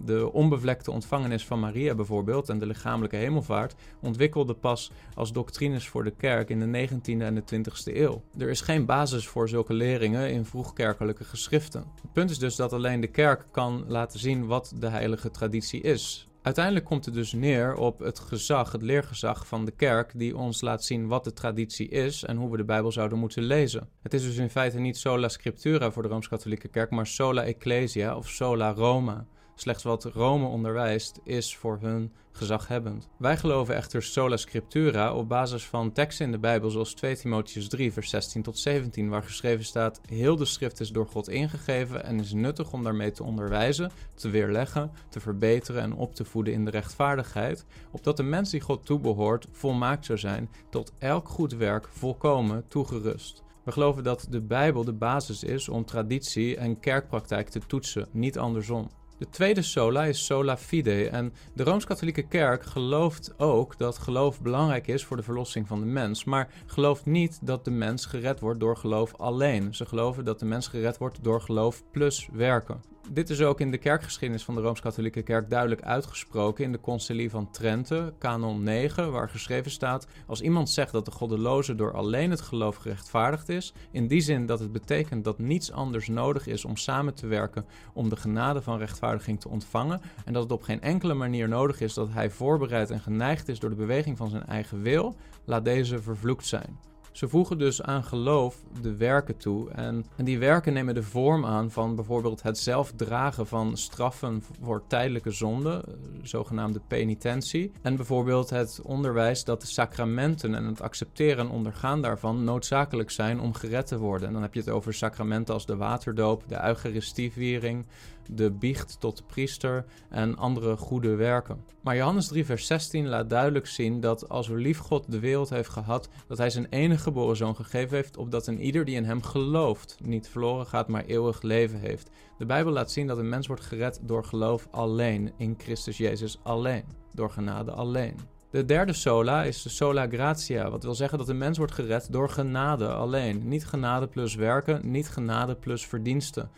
De 0.06 0.32
onbevlekte 0.34 0.92
ontvangenis 0.92 1.46
van 1.46 1.60
Maria 1.60 1.96
bijvoorbeeld 1.96 2.50
en 2.50 2.60
de 2.60 2.66
lichamelijke 2.66 3.16
hemelvaart 3.16 3.76
ontwikkelde 4.02 4.54
pas 4.54 4.92
als 5.14 5.32
doctrines 5.32 5.88
voor 5.88 6.04
de 6.04 6.16
kerk 6.16 6.50
in 6.50 6.72
de 6.72 6.88
19e 6.88 7.22
en 7.22 7.36
de 7.36 7.44
20e 7.56 7.96
eeuw. 7.96 8.24
Er 8.38 8.50
is 8.50 8.62
geen 8.62 8.86
basis 8.86 9.28
voor 9.28 9.50
zulke 9.50 9.74
leringen 9.74 10.32
in 10.32 10.46
vroegkerkelijke 10.46 11.24
geschriften. 11.24 11.86
Het 12.02 12.14
punt 12.14 12.30
is 12.30 12.40
dus 12.40 12.56
dat 12.56 12.74
alleen 12.74 13.02
de 13.02 13.08
kerk 13.08 13.46
kan 13.52 13.84
laten 13.88 14.20
zien 14.20 14.46
wat 14.46 14.74
de 14.80 14.88
heilige 14.88 15.32
traditie 15.32 15.82
is. 15.82 16.30
Uiteindelijk 16.42 16.86
komt 16.86 17.06
het 17.06 17.14
dus 17.14 17.34
neer 17.34 17.76
op 17.76 18.00
het 18.00 18.20
gezag, 18.20 18.72
het 18.72 18.82
leergezag 18.82 19.48
van 19.48 19.66
de 19.66 19.72
kerk, 19.72 20.12
die 20.16 20.38
ons 20.38 20.62
laat 20.62 20.84
zien 20.84 21.08
wat 21.08 21.24
de 21.24 21.34
traditie 21.34 21.90
is 21.90 22.24
en 22.24 22.38
hoe 22.38 22.52
we 22.52 22.58
de 22.58 22.64
Bijbel 22.64 22.92
zouden 22.92 23.18
moeten 23.18 23.44
lezen. 23.44 23.90
Het 24.02 24.14
is 24.14 24.24
dus 24.24 24.38
in 24.38 24.50
feite 24.50 24.80
niet 24.80 24.98
sola 24.98 25.28
scriptura 25.28 25.92
voor 25.92 26.04
de 26.04 26.10
Rooms-Katholieke 26.10 26.68
Kerk, 26.68 26.90
maar 26.90 27.08
sola 27.08 27.44
ecclesia 27.44 28.16
of 28.16 28.28
sola 28.28 28.74
Roma. 28.74 29.26
Slechts 29.60 29.84
wat 29.84 30.04
Rome 30.04 30.46
onderwijst 30.46 31.20
is 31.24 31.56
voor 31.56 31.78
hun 31.82 32.12
gezaghebbend. 32.32 33.08
Wij 33.18 33.38
geloven 33.38 33.76
echter 33.76 34.04
sola 34.04 34.38
scriptura 34.38 35.14
op 35.14 35.30
basis 35.30 35.66
van 35.66 35.92
teksten 35.92 36.26
in 36.26 36.32
de 36.32 36.40
Bijbel 36.40 36.70
zoals 36.70 36.94
2 36.94 37.16
Timotheus 37.16 37.70
3 37.70 37.94
vers 37.94 38.10
16 38.10 38.42
tot 38.42 38.60
17 38.60 39.10
waar 39.10 39.24
geschreven 39.24 39.66
staat 39.66 40.02
heel 40.06 40.36
de 40.36 40.46
schrift 40.46 40.80
is 40.80 40.90
door 40.90 41.08
God 41.08 41.30
ingegeven 41.30 42.04
en 42.04 42.20
is 42.20 42.34
nuttig 42.34 42.74
om 42.74 42.84
daarmee 42.84 43.12
te 43.12 43.24
onderwijzen, 43.24 43.92
te 44.16 44.30
weerleggen, 44.30 44.92
te 45.10 45.20
verbeteren 45.20 45.82
en 45.82 45.94
op 45.94 46.16
te 46.16 46.26
voeden 46.26 46.54
in 46.54 46.66
de 46.66 46.72
rechtvaardigheid, 46.72 47.66
opdat 47.92 48.18
de 48.18 48.24
mens 48.24 48.50
die 48.50 48.62
God 48.62 48.86
toebehoort 48.86 49.48
volmaakt 49.52 50.06
zou 50.06 50.20
zijn, 50.20 50.50
tot 50.70 50.94
elk 51.00 51.30
goed 51.30 51.54
werk 51.54 51.88
volkomen 51.88 52.68
toegerust. 52.68 53.44
We 53.64 53.72
geloven 53.72 54.04
dat 54.04 54.28
de 54.30 54.42
Bijbel 54.42 54.84
de 54.84 54.94
basis 54.94 55.44
is 55.44 55.70
om 55.70 55.86
traditie 55.86 56.58
en 56.58 56.80
kerkpraktijk 56.80 57.50
te 57.50 57.60
toetsen, 57.68 58.08
niet 58.12 58.38
andersom. 58.38 58.90
De 59.20 59.30
tweede 59.30 59.62
sola 59.62 60.04
is 60.06 60.26
sola 60.26 60.58
fide. 60.58 61.10
En 61.10 61.34
de 61.54 61.64
Rooms-Katholieke 61.64 62.22
Kerk 62.28 62.64
gelooft 62.64 63.34
ook 63.38 63.78
dat 63.78 63.98
geloof 63.98 64.42
belangrijk 64.42 64.88
is 64.88 65.06
voor 65.06 65.18
de 65.18 65.24
verlossing 65.24 65.68
van 65.68 65.80
de 65.80 65.86
mens. 65.86 66.24
Maar 66.24 66.54
gelooft 66.66 67.06
niet 67.06 67.40
dat 67.42 67.66
de 67.66 67.72
mens 67.72 68.06
gered 68.06 68.40
wordt 68.40 68.60
door 68.60 68.78
geloof 68.78 69.16
alleen. 69.16 69.76
Ze 69.76 69.86
geloven 69.86 70.26
dat 70.26 70.40
de 70.40 70.46
mens 70.46 70.68
gered 70.68 70.98
wordt 70.98 71.24
door 71.24 71.42
geloof 71.42 71.84
plus 71.92 72.30
werken. 72.34 72.82
Dit 73.12 73.30
is 73.30 73.42
ook 73.42 73.60
in 73.60 73.72
de 73.72 73.78
kerkgeschiedenis 73.78 74.44
van 74.44 74.56
de 74.56 74.62
Rooms-Katholieke 74.62 75.22
Kerk 75.22 75.50
duidelijk 75.50 75.82
uitgesproken 75.82 76.64
in 76.64 76.72
de 76.72 76.80
Concilie 76.80 77.30
van 77.30 77.52
Trente, 77.52 78.14
kanon 78.18 78.64
9, 78.64 79.12
waar 79.12 79.30
geschreven 79.30 79.72
staat: 79.72 80.08
Als 80.28 80.42
iemand 80.42 80.70
zegt 80.70 80.92
dat 80.92 81.06
de 81.06 81.12
goddeloze 81.12 81.76
door 81.76 81.94
alleen 81.94 82.30
het 82.30 82.42
geloof 82.42 82.76
gerechtvaardigd 82.76 83.50
is, 83.50 83.74
in 83.92 84.08
die 84.08 84.22
zin 84.22 84.46
dat 84.46 84.60
het 84.60 84.72
betekent 84.72 85.24
dat 85.24 85.40
niets 85.40 85.72
anders 85.72 86.08
nodig 86.08 86.48
is 86.48 86.66
om 86.66 86.78
samen 86.78 87.14
te 87.14 87.28
werken 87.28 87.66
om 87.94 88.10
de 88.10 88.16
genade 88.16 88.62
van 88.62 88.78
rechtvaardiging 88.78 89.40
te 89.40 89.50
ontvangen, 89.50 90.02
en 90.26 90.34
dat 90.34 90.44
het 90.44 90.52
op 90.52 90.64
geen 90.64 90.82
enkele 90.82 91.14
manier 91.14 91.48
nodig 91.48 91.82
is 91.82 91.94
dat 91.94 92.10
hij 92.12 92.30
voorbereid 92.30 92.90
en 92.90 93.00
geneigd 93.00 93.48
is 93.48 93.60
door 93.60 93.70
de 93.70 93.76
beweging 93.76 94.18
van 94.18 94.30
zijn 94.30 94.46
eigen 94.46 94.82
wil, 94.82 95.16
laat 95.46 95.66
deze 95.66 96.02
vervloekt 96.02 96.46
zijn. 96.46 96.80
Ze 97.20 97.28
voegen 97.28 97.58
dus 97.58 97.82
aan 97.82 98.04
geloof 98.04 98.64
de 98.82 98.96
werken 98.96 99.38
toe. 99.38 99.72
En, 99.72 100.06
en, 100.16 100.26
die 100.26 100.40
werken 100.40 100.74
nemen 100.74 100.94
de 100.94 101.04
vorm 101.04 101.46
aan 101.46 101.72
van 101.72 101.96
bijvoorbeeld 101.96 102.42
het 102.42 102.58
zelf 102.58 102.92
dragen 102.96 103.48
van 103.48 103.78
straffen 103.78 104.44
voor 104.62 104.84
tijdelijke 104.88 105.32
zonde, 105.32 105.84
eh, 105.88 105.94
zogenaamde 106.24 106.82
penitentie. 106.88 107.72
En 107.82 107.96
bijvoorbeeld 107.96 108.50
het 108.50 108.82
onderwijs 108.84 109.44
dat 109.44 109.62
de 109.62 109.68
sacramenten 109.68 110.56
en 110.56 110.66
het 110.66 110.82
accepteren 110.82 111.46
en 111.46 111.52
ondergaan 111.52 112.02
daarvan 112.02 112.44
noodzakelijk 112.44 113.12
zijn 113.12 113.40
om 113.40 113.54
gered 113.54 113.88
te 113.88 113.98
worden. 113.98 114.28
En 114.28 114.34
dan 114.34 114.42
heb 114.42 114.54
je 114.54 114.60
het 114.60 114.70
over 114.70 114.94
sacramenten 114.94 115.54
als 115.54 115.66
de 115.66 115.76
waterdoop, 115.76 116.44
de 116.48 116.64
eucharistieviering, 116.64 117.86
de 118.32 118.52
biecht 118.52 119.00
tot 119.00 119.18
de 119.18 119.24
priester 119.24 119.86
en 120.10 120.38
andere 120.38 120.78
goede 120.78 121.16
werken. 121.16 121.64
Maar 121.82 121.96
Johannes 121.96 122.28
3, 122.28 122.46
vers 122.46 122.68
16 122.68 123.08
laat 123.08 123.30
duidelijk 123.30 123.68
zien 123.68 124.00
dat 124.00 124.30
als 124.30 124.48
lief 124.48 124.78
God 124.78 125.12
de 125.12 125.20
wereld 125.20 125.50
heeft 125.50 125.70
gehad, 125.70 126.10
dat 126.28 126.38
hij 126.38 126.50
zijn 126.50 126.68
enige 126.70 127.09
geboren 127.10 127.38
zoon 127.38 127.56
gegeven 127.56 127.96
heeft, 127.96 128.18
opdat 128.18 128.48
een 128.48 128.62
ieder 128.62 128.86
die 128.86 128.96
in 128.96 129.04
hem 129.04 129.24
gelooft 129.24 129.98
niet 130.04 130.30
verloren 130.30 130.66
gaat, 130.66 130.88
maar 130.88 131.06
eeuwig 131.06 131.42
leven 131.42 131.80
heeft. 131.80 132.10
De 132.38 132.46
Bijbel 132.46 132.72
laat 132.72 132.92
zien 132.92 133.08
dat 133.08 133.18
een 133.18 133.30
mens 133.30 133.48
wordt 133.48 133.66
gered 133.66 134.00
door 134.02 134.24
geloof 134.24 134.68
alleen, 134.72 135.32
in 135.38 135.56
Christus 135.58 135.98
Jezus 135.98 136.40
alleen, 136.44 136.84
door 137.14 137.30
genade 137.30 137.72
alleen. 137.72 138.16
De 138.52 138.66
derde 138.66 138.94
sola 138.94 139.44
is 139.44 139.62
de 139.62 139.70
sola 139.70 140.08
gratia, 140.08 140.70
wat 140.70 140.84
wil 140.84 140.96
zeggen 140.96 141.18
dat 141.18 141.30
een 141.30 141.38
mens 141.38 141.58
wordt 141.58 141.74
gered 141.74 142.12
door 142.12 142.30
genade 142.30 142.88
alleen. 142.88 143.48
Niet 143.48 143.66
genade 143.66 144.08
plus 144.08 144.36
werken, 144.36 144.92
niet 144.92 145.10
genade 145.10 145.56
plus 145.56 145.86
verdiensten. 145.86 146.50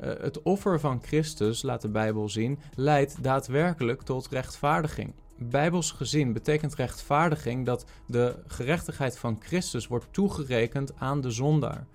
Uh, 0.00 0.10
het 0.20 0.42
offer 0.42 0.80
van 0.80 1.02
Christus, 1.02 1.62
laat 1.62 1.82
de 1.82 1.88
Bijbel 1.88 2.28
zien, 2.28 2.58
leidt 2.74 3.22
daadwerkelijk 3.22 4.02
tot 4.02 4.28
rechtvaardiging. 4.28 5.14
Bijbels 5.38 5.90
gezien 5.90 6.32
betekent 6.32 6.74
rechtvaardiging 6.74 7.66
dat 7.66 7.84
de 8.06 8.42
gerechtigheid 8.46 9.18
van 9.18 9.36
Christus 9.40 9.86
wordt 9.86 10.06
toegerekend 10.10 10.92
aan 10.98 11.20
de 11.20 11.30
zondaar. 11.30 11.86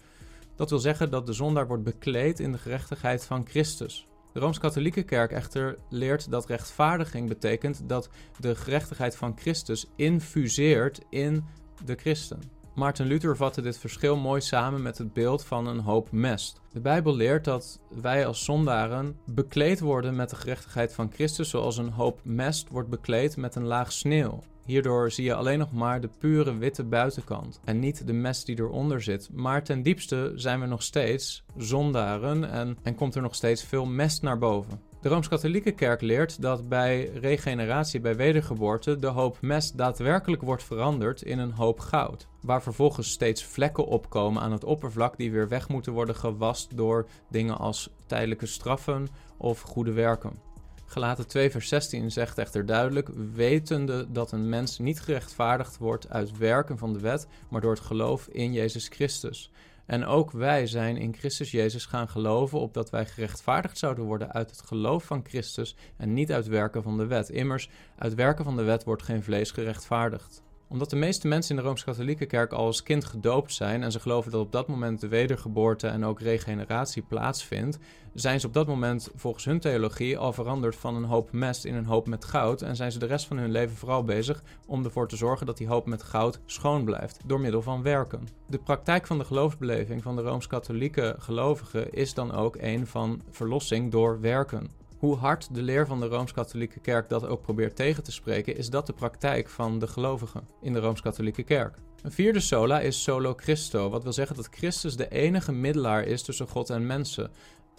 Dat 0.55 0.69
wil 0.69 0.79
zeggen 0.79 1.11
dat 1.11 1.25
de 1.25 1.33
zondaar 1.33 1.67
wordt 1.67 1.83
bekleed 1.83 2.39
in 2.39 2.51
de 2.51 2.57
gerechtigheid 2.57 3.25
van 3.25 3.47
Christus. 3.47 4.07
De 4.33 4.39
Rooms-Katholieke 4.39 5.03
Kerk 5.03 5.31
echter 5.31 5.77
leert 5.89 6.31
dat 6.31 6.45
rechtvaardiging 6.45 7.27
betekent 7.27 7.81
dat 7.89 8.09
de 8.39 8.55
gerechtigheid 8.55 9.15
van 9.15 9.37
Christus 9.37 9.85
infuseert 9.95 10.99
in 11.09 11.43
de 11.85 11.95
christen. 11.95 12.39
Maarten 12.75 13.05
Luther 13.05 13.37
vatte 13.37 13.61
dit 13.61 13.77
verschil 13.77 14.17
mooi 14.17 14.41
samen 14.41 14.81
met 14.81 14.97
het 14.97 15.13
beeld 15.13 15.45
van 15.45 15.67
een 15.67 15.79
hoop 15.79 16.11
mest. 16.11 16.61
De 16.71 16.79
Bijbel 16.79 17.15
leert 17.15 17.43
dat 17.45 17.79
wij 18.01 18.25
als 18.25 18.43
zondaren 18.43 19.17
bekleed 19.25 19.79
worden 19.79 20.15
met 20.15 20.29
de 20.29 20.35
gerechtigheid 20.35 20.93
van 20.93 21.11
Christus, 21.13 21.49
zoals 21.49 21.77
een 21.77 21.91
hoop 21.91 22.19
mest 22.23 22.69
wordt 22.69 22.89
bekleed 22.89 23.37
met 23.37 23.55
een 23.55 23.65
laag 23.65 23.91
sneeuw. 23.91 24.39
Hierdoor 24.65 25.11
zie 25.11 25.23
je 25.23 25.33
alleen 25.33 25.59
nog 25.59 25.71
maar 25.71 26.01
de 26.01 26.09
pure 26.19 26.57
witte 26.57 26.83
buitenkant 26.83 27.59
en 27.63 27.79
niet 27.79 28.07
de 28.07 28.13
mest 28.13 28.45
die 28.45 28.59
eronder 28.59 29.01
zit. 29.01 29.29
Maar 29.33 29.63
ten 29.63 29.81
diepste 29.81 30.31
zijn 30.35 30.59
we 30.59 30.65
nog 30.65 30.83
steeds 30.83 31.43
zondaren 31.57 32.49
en, 32.49 32.77
en 32.83 32.95
komt 32.95 33.15
er 33.15 33.21
nog 33.21 33.35
steeds 33.35 33.63
veel 33.63 33.85
mest 33.85 34.21
naar 34.21 34.37
boven. 34.37 34.81
De 35.01 35.09
Rooms-Katholieke 35.09 35.71
Kerk 35.71 36.01
leert 36.01 36.41
dat 36.41 36.69
bij 36.69 37.05
regeneratie, 37.05 37.99
bij 37.99 38.15
wedergeboorte, 38.15 38.95
de 38.95 39.07
hoop 39.07 39.37
mest 39.41 39.77
daadwerkelijk 39.77 40.41
wordt 40.41 40.63
veranderd 40.63 41.21
in 41.21 41.39
een 41.39 41.51
hoop 41.51 41.79
goud. 41.79 42.27
Waar 42.41 42.61
vervolgens 42.61 43.11
steeds 43.11 43.43
vlekken 43.43 43.85
opkomen 43.85 44.41
aan 44.41 44.51
het 44.51 44.63
oppervlak 44.63 45.17
die 45.17 45.31
weer 45.31 45.47
weg 45.47 45.69
moeten 45.69 45.93
worden 45.93 46.15
gewast 46.15 46.77
door 46.77 47.07
dingen 47.29 47.57
als 47.57 47.89
tijdelijke 48.05 48.45
straffen 48.45 49.07
of 49.37 49.61
goede 49.61 49.91
werken. 49.91 50.39
Gelaten 50.85 51.27
2 51.27 51.51
vers 51.51 51.67
16 51.67 52.11
zegt 52.11 52.37
echter 52.37 52.65
duidelijk, 52.65 53.09
wetende 53.33 54.11
dat 54.11 54.31
een 54.31 54.49
mens 54.49 54.79
niet 54.79 55.01
gerechtvaardigd 55.01 55.77
wordt 55.77 56.09
uit 56.09 56.37
werken 56.37 56.77
van 56.77 56.93
de 56.93 56.99
wet, 56.99 57.27
maar 57.49 57.61
door 57.61 57.73
het 57.73 57.83
geloof 57.83 58.27
in 58.27 58.53
Jezus 58.53 58.87
Christus. 58.87 59.51
En 59.85 60.05
ook 60.05 60.31
wij 60.31 60.67
zijn 60.67 60.97
in 60.97 61.15
Christus 61.15 61.51
Jezus 61.51 61.85
gaan 61.85 62.09
geloven, 62.09 62.59
opdat 62.59 62.89
wij 62.89 63.05
gerechtvaardigd 63.05 63.77
zouden 63.77 64.03
worden 64.03 64.31
uit 64.31 64.49
het 64.49 64.61
geloof 64.61 65.03
van 65.03 65.25
Christus 65.27 65.75
en 65.97 66.13
niet 66.13 66.31
uit 66.31 66.47
werken 66.47 66.83
van 66.83 66.97
de 66.97 67.05
wet. 67.05 67.29
Immers, 67.29 67.69
uit 67.97 68.15
werken 68.15 68.43
van 68.43 68.55
de 68.55 68.63
wet 68.63 68.83
wordt 68.83 69.03
geen 69.03 69.23
vlees 69.23 69.51
gerechtvaardigd 69.51 70.43
omdat 70.71 70.89
de 70.89 70.95
meeste 70.95 71.27
mensen 71.27 71.55
in 71.55 71.61
de 71.61 71.67
Rooms-Katholieke 71.67 72.25
Kerk 72.25 72.51
al 72.51 72.65
als 72.65 72.83
kind 72.83 73.05
gedoopt 73.05 73.53
zijn 73.53 73.83
en 73.83 73.91
ze 73.91 73.99
geloven 73.99 74.31
dat 74.31 74.41
op 74.41 74.51
dat 74.51 74.67
moment 74.67 74.99
de 74.99 75.07
wedergeboorte 75.07 75.87
en 75.87 76.05
ook 76.05 76.21
regeneratie 76.21 77.01
plaatsvindt, 77.01 77.79
zijn 78.13 78.39
ze 78.39 78.47
op 78.47 78.53
dat 78.53 78.67
moment 78.67 79.09
volgens 79.15 79.45
hun 79.45 79.59
theologie 79.59 80.17
al 80.17 80.33
veranderd 80.33 80.75
van 80.75 80.95
een 80.95 81.03
hoop 81.03 81.31
mest 81.31 81.65
in 81.65 81.75
een 81.75 81.85
hoop 81.85 82.07
met 82.07 82.25
goud 82.25 82.61
en 82.61 82.75
zijn 82.75 82.91
ze 82.91 82.99
de 82.99 83.05
rest 83.05 83.25
van 83.27 83.37
hun 83.37 83.51
leven 83.51 83.75
vooral 83.75 84.03
bezig 84.03 84.43
om 84.67 84.83
ervoor 84.83 85.07
te 85.07 85.15
zorgen 85.15 85.45
dat 85.45 85.57
die 85.57 85.67
hoop 85.67 85.85
met 85.85 86.03
goud 86.03 86.39
schoon 86.45 86.83
blijft 86.83 87.19
door 87.25 87.39
middel 87.39 87.61
van 87.61 87.83
werken. 87.83 88.27
De 88.47 88.59
praktijk 88.59 89.07
van 89.07 89.17
de 89.17 89.25
geloofsbeleving 89.25 90.03
van 90.03 90.15
de 90.15 90.21
Rooms-Katholieke 90.21 91.15
gelovigen 91.17 91.93
is 91.93 92.13
dan 92.13 92.31
ook 92.31 92.55
een 92.59 92.87
van 92.87 93.21
verlossing 93.29 93.91
door 93.91 94.21
werken. 94.21 94.80
Hoe 95.01 95.15
hard 95.15 95.55
de 95.55 95.61
leer 95.61 95.87
van 95.87 95.99
de 95.99 96.07
Rooms-Katholieke 96.07 96.79
Kerk 96.79 97.09
dat 97.09 97.25
ook 97.25 97.41
probeert 97.41 97.75
tegen 97.75 98.03
te 98.03 98.11
spreken, 98.11 98.57
is 98.57 98.69
dat 98.69 98.85
de 98.85 98.93
praktijk 98.93 99.49
van 99.49 99.79
de 99.79 99.87
gelovigen 99.87 100.47
in 100.61 100.73
de 100.73 100.79
Rooms-Katholieke 100.79 101.43
Kerk. 101.43 101.77
Een 102.01 102.11
vierde 102.11 102.39
sola 102.39 102.79
is 102.79 103.03
solo 103.03 103.33
Christo, 103.35 103.89
wat 103.89 104.03
wil 104.03 104.13
zeggen 104.13 104.35
dat 104.35 104.47
Christus 104.51 104.95
de 104.95 105.09
enige 105.09 105.51
middelaar 105.51 106.03
is 106.03 106.23
tussen 106.23 106.47
God 106.47 106.69
en 106.69 106.85
mensen. 106.85 107.31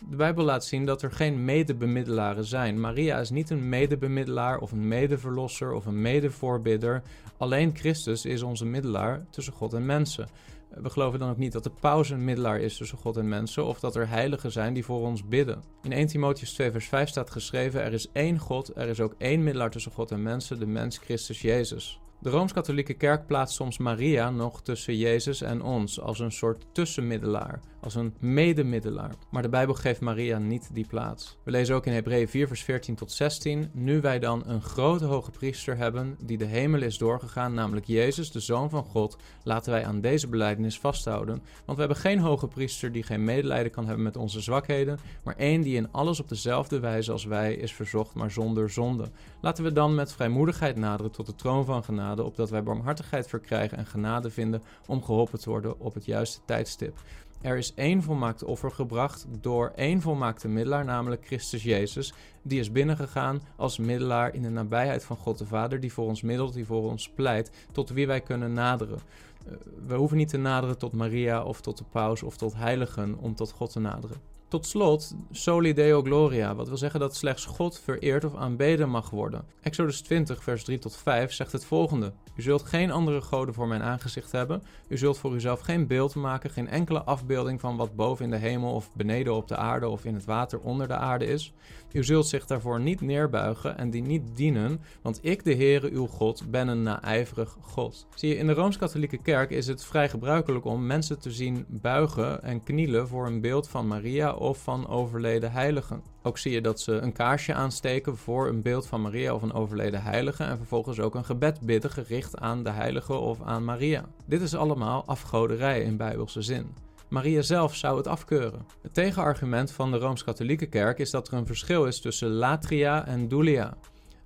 De 0.08 0.16
Bijbel 0.16 0.44
laat 0.44 0.64
zien 0.64 0.86
dat 0.86 1.02
er 1.02 1.12
geen 1.12 1.44
medebemiddelaren 1.44 2.44
zijn. 2.44 2.80
Maria 2.80 3.18
is 3.18 3.30
niet 3.30 3.50
een 3.50 3.68
medebemiddelaar 3.68 4.58
of 4.58 4.72
een 4.72 4.88
medeverlosser 4.88 5.72
of 5.72 5.86
een 5.86 6.00
medevoorbidder. 6.00 7.02
Alleen 7.36 7.76
Christus 7.76 8.24
is 8.24 8.42
onze 8.42 8.64
middelaar 8.64 9.26
tussen 9.30 9.52
God 9.52 9.72
en 9.72 9.86
mensen. 9.86 10.28
We 10.74 10.90
geloven 10.90 11.18
dan 11.18 11.30
ook 11.30 11.36
niet 11.36 11.52
dat 11.52 11.64
de 11.64 11.72
paus 11.80 12.10
een 12.10 12.24
middelaar 12.24 12.60
is 12.60 12.76
tussen 12.76 12.98
God 12.98 13.16
en 13.16 13.28
mensen 13.28 13.64
of 13.64 13.80
dat 13.80 13.96
er 13.96 14.08
heiligen 14.08 14.52
zijn 14.52 14.74
die 14.74 14.84
voor 14.84 15.00
ons 15.00 15.28
bidden. 15.28 15.62
In 15.82 15.92
1 15.92 16.06
Timotheus 16.06 16.52
2 16.52 16.70
vers 16.70 16.88
5 16.88 17.08
staat 17.08 17.30
geschreven: 17.30 17.82
Er 17.82 17.92
is 17.92 18.10
één 18.12 18.38
God, 18.38 18.76
er 18.76 18.88
is 18.88 19.00
ook 19.00 19.14
één 19.18 19.42
middelaar 19.42 19.70
tussen 19.70 19.92
God 19.92 20.10
en 20.10 20.22
mensen, 20.22 20.58
de 20.58 20.66
mens 20.66 20.98
Christus 20.98 21.40
Jezus. 21.40 22.00
De 22.20 22.30
Rooms-Katholieke 22.30 22.94
Kerk 22.94 23.26
plaatst 23.26 23.54
soms 23.56 23.78
Maria 23.78 24.30
nog 24.30 24.62
tussen 24.62 24.96
Jezus 24.96 25.40
en 25.40 25.62
ons 25.62 26.00
als 26.00 26.18
een 26.18 26.32
soort 26.32 26.66
tussenmiddelaar, 26.72 27.60
als 27.82 27.94
een 27.94 28.14
medemiddelaar. 28.18 29.14
Maar 29.30 29.42
de 29.42 29.48
Bijbel 29.48 29.74
geeft 29.74 30.00
Maria 30.00 30.38
niet 30.38 30.70
die 30.72 30.86
plaats. 30.86 31.36
We 31.42 31.50
lezen 31.50 31.74
ook 31.74 31.86
in 31.86 31.92
Hebreeën 31.92 32.28
4 32.28 32.46
vers 32.46 32.62
14 32.62 32.94
tot 32.94 33.12
16: 33.12 33.70
Nu 33.72 34.00
wij 34.00 34.18
dan 34.18 34.42
een 34.46 34.62
grote 34.62 35.04
hoge 35.04 35.30
priester 35.30 35.76
hebben 35.76 36.16
die 36.24 36.38
de 36.38 36.44
hemel 36.44 36.82
is 36.82 36.98
doorgegaan, 36.98 37.54
namelijk 37.54 37.86
Jezus, 37.86 38.30
de 38.30 38.40
Zoon 38.40 38.70
van 38.70 38.84
God, 38.84 39.16
laten 39.44 39.72
wij 39.72 39.86
aan 39.86 40.00
deze 40.00 40.28
belijdenis 40.28 40.78
vasthouden. 40.78 41.42
Want 41.64 41.78
we 41.78 41.84
hebben 41.84 42.02
geen 42.02 42.18
hoge 42.18 42.48
priester 42.48 42.92
die 42.92 43.02
geen 43.02 43.24
medelijden 43.24 43.72
kan 43.72 43.86
hebben 43.86 44.04
met 44.04 44.16
onze 44.16 44.40
zwakheden, 44.40 44.98
maar 45.24 45.36
één 45.36 45.62
die 45.62 45.76
in 45.76 45.92
alles 45.92 46.20
op 46.20 46.28
dezelfde 46.28 46.80
wijze 46.80 47.12
als 47.12 47.24
wij 47.24 47.54
is 47.54 47.72
verzocht, 47.72 48.14
maar 48.14 48.30
zonder 48.30 48.70
zonde. 48.70 49.10
Laten 49.40 49.64
we 49.64 49.72
dan 49.72 49.94
met 49.94 50.12
vrijmoedigheid 50.12 50.76
naderen 50.76 51.12
tot 51.12 51.26
de 51.26 51.34
troon 51.34 51.64
van 51.64 51.84
genade 51.84 52.24
opdat 52.24 52.50
wij 52.50 52.62
barmhartigheid 52.62 53.26
verkrijgen 53.26 53.78
en 53.78 53.86
genade 53.86 54.30
vinden 54.30 54.62
om 54.86 55.04
geholpen 55.04 55.40
te 55.40 55.50
worden 55.50 55.80
op 55.80 55.94
het 55.94 56.04
juiste 56.04 56.40
tijdstip. 56.44 56.98
Er 57.42 57.56
is 57.56 57.74
één 57.74 58.02
volmaakte 58.02 58.46
offer 58.46 58.70
gebracht 58.70 59.26
door 59.40 59.72
één 59.76 60.00
volmaakte 60.00 60.48
middelaar, 60.48 60.84
namelijk 60.84 61.26
Christus 61.26 61.62
Jezus. 61.62 62.14
Die 62.42 62.60
is 62.60 62.72
binnengegaan 62.72 63.42
als 63.56 63.78
middelaar 63.78 64.34
in 64.34 64.42
de 64.42 64.48
nabijheid 64.48 65.04
van 65.04 65.16
God 65.16 65.38
de 65.38 65.46
Vader, 65.46 65.80
die 65.80 65.92
voor 65.92 66.06
ons 66.06 66.22
middelt, 66.22 66.54
die 66.54 66.66
voor 66.66 66.90
ons 66.90 67.08
pleit, 67.08 67.50
tot 67.72 67.90
wie 67.90 68.06
wij 68.06 68.20
kunnen 68.20 68.52
naderen. 68.52 68.98
Eh, 69.46 69.52
we 69.86 69.94
hoeven 69.94 70.16
niet 70.16 70.28
te 70.28 70.36
naderen 70.36 70.78
tot 70.78 70.92
Maria 70.92 71.44
of 71.44 71.60
tot 71.60 71.78
de 71.78 71.84
paus 71.84 72.22
of 72.22 72.36
tot 72.36 72.54
heiligen 72.54 73.18
om 73.18 73.34
tot 73.34 73.50
God 73.50 73.72
te 73.72 73.80
naderen. 73.80 74.16
Tot 74.52 74.66
slot, 74.66 75.14
soli 75.30 75.72
deo 75.72 76.02
gloria, 76.02 76.54
wat 76.54 76.68
wil 76.68 76.76
zeggen 76.76 77.00
dat 77.00 77.16
slechts 77.16 77.44
God 77.44 77.78
vereerd 77.78 78.24
of 78.24 78.34
aanbeden 78.34 78.88
mag 78.88 79.10
worden. 79.10 79.44
Exodus 79.60 80.00
20, 80.00 80.42
vers 80.42 80.64
3 80.64 80.78
tot 80.78 80.96
5 80.96 81.32
zegt 81.32 81.52
het 81.52 81.64
volgende: 81.64 82.12
U 82.36 82.42
zult 82.42 82.62
geen 82.62 82.90
andere 82.90 83.20
goden 83.20 83.54
voor 83.54 83.68
mijn 83.68 83.82
aangezicht 83.82 84.32
hebben. 84.32 84.62
U 84.88 84.98
zult 84.98 85.18
voor 85.18 85.34
uzelf 85.34 85.60
geen 85.60 85.86
beeld 85.86 86.14
maken, 86.14 86.50
geen 86.50 86.68
enkele 86.68 87.02
afbeelding 87.02 87.60
van 87.60 87.76
wat 87.76 87.96
boven 87.96 88.24
in 88.24 88.30
de 88.30 88.36
hemel 88.36 88.72
of 88.72 88.92
beneden 88.94 89.34
op 89.34 89.48
de 89.48 89.56
aarde 89.56 89.88
of 89.88 90.04
in 90.04 90.14
het 90.14 90.24
water 90.24 90.60
onder 90.60 90.88
de 90.88 90.96
aarde 90.96 91.26
is. 91.26 91.52
U 91.92 92.04
zult 92.04 92.26
zich 92.26 92.46
daarvoor 92.46 92.80
niet 92.80 93.00
neerbuigen 93.00 93.78
en 93.78 93.90
die 93.90 94.02
niet 94.02 94.22
dienen, 94.36 94.80
want 95.02 95.18
ik, 95.22 95.44
de 95.44 95.54
Heere 95.54 95.90
uw 95.90 96.06
God, 96.06 96.50
ben 96.50 96.68
een 96.68 96.82
naijverig 96.82 97.56
God. 97.60 98.06
Zie 98.14 98.28
je, 98.28 98.36
in 98.36 98.46
de 98.46 98.52
Rooms-Katholieke 98.52 99.18
Kerk 99.18 99.50
is 99.50 99.66
het 99.66 99.84
vrij 99.84 100.08
gebruikelijk 100.08 100.64
om 100.64 100.86
mensen 100.86 101.20
te 101.20 101.30
zien 101.30 101.64
buigen 101.68 102.42
en 102.42 102.62
knielen 102.62 103.08
voor 103.08 103.26
een 103.26 103.40
beeld 103.40 103.68
van 103.68 103.86
Maria 103.86 104.34
of 104.34 104.62
van 104.62 104.88
overleden 104.88 105.52
heiligen. 105.52 106.02
Ook 106.22 106.38
zie 106.38 106.52
je 106.52 106.60
dat 106.60 106.80
ze 106.80 106.92
een 106.92 107.12
kaarsje 107.12 107.54
aansteken 107.54 108.16
voor 108.16 108.48
een 108.48 108.62
beeld 108.62 108.86
van 108.86 109.00
Maria 109.00 109.34
of 109.34 109.42
een 109.42 109.52
overleden 109.52 110.02
heilige 110.02 110.44
en 110.44 110.56
vervolgens 110.56 111.00
ook 111.00 111.14
een 111.14 111.24
gebed 111.24 111.60
bidden 111.60 111.90
gericht 111.90 112.38
aan 112.38 112.62
de 112.62 112.70
heilige 112.70 113.14
of 113.14 113.42
aan 113.42 113.64
Maria. 113.64 114.04
Dit 114.26 114.40
is 114.40 114.54
allemaal 114.54 115.04
afgoderij 115.06 115.82
in 115.82 115.96
bijbelse 115.96 116.42
zin. 116.42 116.66
Maria 117.12 117.42
zelf 117.42 117.74
zou 117.76 117.96
het 117.96 118.06
afkeuren. 118.06 118.66
Het 118.82 118.94
tegenargument 118.94 119.70
van 119.70 119.90
de 119.90 119.98
Rooms-Katholieke 119.98 120.66
Kerk 120.66 120.98
is 120.98 121.10
dat 121.10 121.28
er 121.28 121.34
een 121.34 121.46
verschil 121.46 121.84
is 121.84 122.00
tussen 122.00 122.28
latria 122.28 123.06
en 123.06 123.28
doulia. 123.28 123.74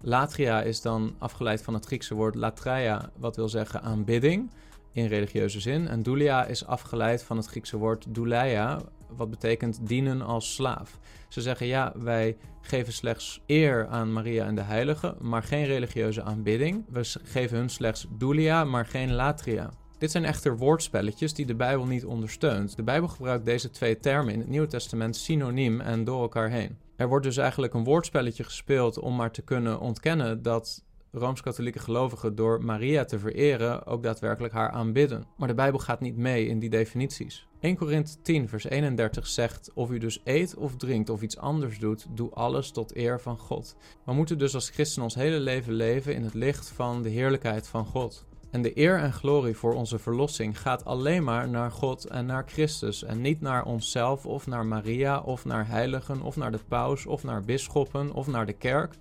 Latria 0.01 0.63
is 0.63 0.81
dan 0.81 1.15
afgeleid 1.19 1.63
van 1.63 1.75
het 1.75 1.87
Griekse 1.87 2.15
woord 2.15 2.35
latreia, 2.35 3.11
wat 3.17 3.37
wil 3.37 3.49
zeggen 3.49 3.83
aanbidding 3.83 4.51
in 4.93 5.07
religieuze 5.07 5.61
zin. 5.61 5.89
En 5.89 6.03
doulia 6.03 6.45
is 6.45 6.67
afgeleid 6.67 7.23
van 7.23 7.37
het 7.37 7.47
Griekse 7.47 7.77
woord 7.77 8.15
douleia, 8.15 8.81
wat 9.17 9.31
betekent 9.31 9.79
dienen 9.83 10.23
als 10.23 10.55
slaaf. 10.55 10.99
Ze 11.29 11.41
zeggen 11.41 11.67
ja, 11.67 11.93
wij 11.97 12.37
geven 12.61 12.93
slechts 12.93 13.41
eer 13.47 13.87
aan 13.87 14.13
Maria 14.13 14.47
en 14.47 14.55
de 14.55 14.63
Heilige, 14.63 15.17
maar 15.21 15.43
geen 15.43 15.65
religieuze 15.65 16.23
aanbidding. 16.23 16.85
We 16.89 17.19
geven 17.23 17.57
hun 17.57 17.71
slechts 17.71 18.07
doulia, 18.11 18.65
maar 18.65 18.87
geen 18.87 19.13
latria. 19.13 19.71
Dit 19.99 20.11
zijn 20.11 20.25
echter 20.25 20.57
woordspelletjes 20.57 21.35
die 21.35 21.47
de 21.47 21.55
Bijbel 21.55 21.87
niet 21.87 22.05
ondersteunt. 22.05 22.77
De 22.77 22.83
Bijbel 22.83 23.09
gebruikt 23.09 23.45
deze 23.45 23.71
twee 23.71 23.99
termen 23.99 24.33
in 24.33 24.39
het 24.39 24.49
Nieuwe 24.49 24.67
Testament 24.67 25.17
synoniem 25.17 25.81
en 25.81 26.05
door 26.05 26.21
elkaar 26.21 26.51
heen. 26.51 26.79
Er 26.97 27.09
wordt 27.09 27.25
dus 27.25 27.37
eigenlijk 27.37 27.75
een 27.75 27.85
woordspelletje 27.85 28.45
gespeeld 28.45 28.99
om 28.99 29.17
maar 29.17 29.31
te 29.31 29.43
kunnen 29.43 29.81
ontkennen 29.81 30.43
dat 30.43 30.85
Rooms-Katholieke 31.13 31.79
gelovigen 31.79 32.35
door 32.35 32.65
Maria 32.65 33.05
te 33.05 33.19
vereren 33.19 33.87
ook 33.87 34.03
daadwerkelijk 34.03 34.55
haar 34.55 34.71
aanbidden. 34.71 35.27
Maar 35.37 35.49
de 35.49 35.55
Bijbel 35.55 35.81
gaat 35.81 36.01
niet 36.01 36.17
mee 36.17 36.47
in 36.47 36.59
die 36.59 36.71
definities. 36.71 37.47
1 37.61 37.77
Korinthe 37.77 38.13
10 38.23 38.49
vers 38.49 38.65
31 38.65 39.27
zegt, 39.27 39.71
of 39.75 39.91
u 39.91 39.99
dus 39.99 40.21
eet 40.25 40.57
of 40.57 40.77
drinkt 40.77 41.09
of 41.09 41.23
iets 41.23 41.39
anders 41.39 41.79
doet, 41.79 42.07
doe 42.11 42.31
alles 42.31 42.71
tot 42.71 42.97
eer 42.97 43.21
van 43.21 43.39
God. 43.39 43.77
We 44.05 44.13
moeten 44.13 44.39
dus 44.39 44.55
als 44.55 44.71
christen 44.71 45.03
ons 45.03 45.15
hele 45.15 45.39
leven 45.39 45.73
leven 45.73 46.15
in 46.15 46.23
het 46.23 46.35
licht 46.35 46.69
van 46.69 47.03
de 47.03 47.09
heerlijkheid 47.09 47.69
van 47.69 47.87
God. 47.87 48.27
En 48.57 48.63
de 48.63 48.79
eer 48.79 48.99
en 48.99 49.13
glorie 49.13 49.57
voor 49.57 49.75
onze 49.75 49.99
verlossing 49.99 50.61
gaat 50.61 50.85
alleen 50.85 51.25
maar 51.25 51.49
naar 51.49 51.71
God 51.71 52.05
en 52.05 52.27
naar 52.27 52.45
Christus 52.47 53.05
en 53.05 53.21
niet 53.21 53.41
naar 53.41 53.65
onszelf 53.65 54.27
of 54.27 54.47
naar 54.47 54.67
Maria 54.67 55.21
of 55.21 55.45
naar 55.45 55.69
heiligen 55.69 56.23
of 56.23 56.37
naar 56.37 56.53
de 56.53 56.61
paus 56.69 57.07
of 57.07 57.25
naar 57.25 57.41
bisschoppen 57.41 58.13
of 58.13 58.27
naar 58.27 58.47
de 58.47 58.53
kerk. 58.53 58.95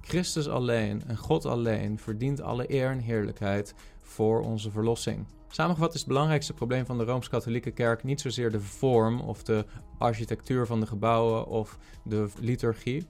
Christus 0.00 0.48
alleen 0.48 1.02
en 1.06 1.16
God 1.16 1.44
alleen 1.44 1.98
verdient 1.98 2.40
alle 2.40 2.72
eer 2.72 2.90
en 2.90 2.98
heerlijkheid 2.98 3.74
voor 4.00 4.40
onze 4.40 4.70
verlossing. 4.70 5.26
Samengevat 5.48 5.94
is 5.94 6.00
het 6.00 6.08
belangrijkste 6.08 6.52
probleem 6.52 6.86
van 6.86 6.98
de 6.98 7.04
Rooms-Katholieke 7.04 7.70
Kerk 7.70 8.02
niet 8.02 8.20
zozeer 8.20 8.50
de 8.50 8.60
vorm 8.60 9.20
of 9.20 9.42
de 9.42 9.64
architectuur 9.98 10.66
van 10.66 10.80
de 10.80 10.86
gebouwen 10.86 11.46
of 11.46 11.78
de 12.04 12.28
liturgie. 12.40 13.06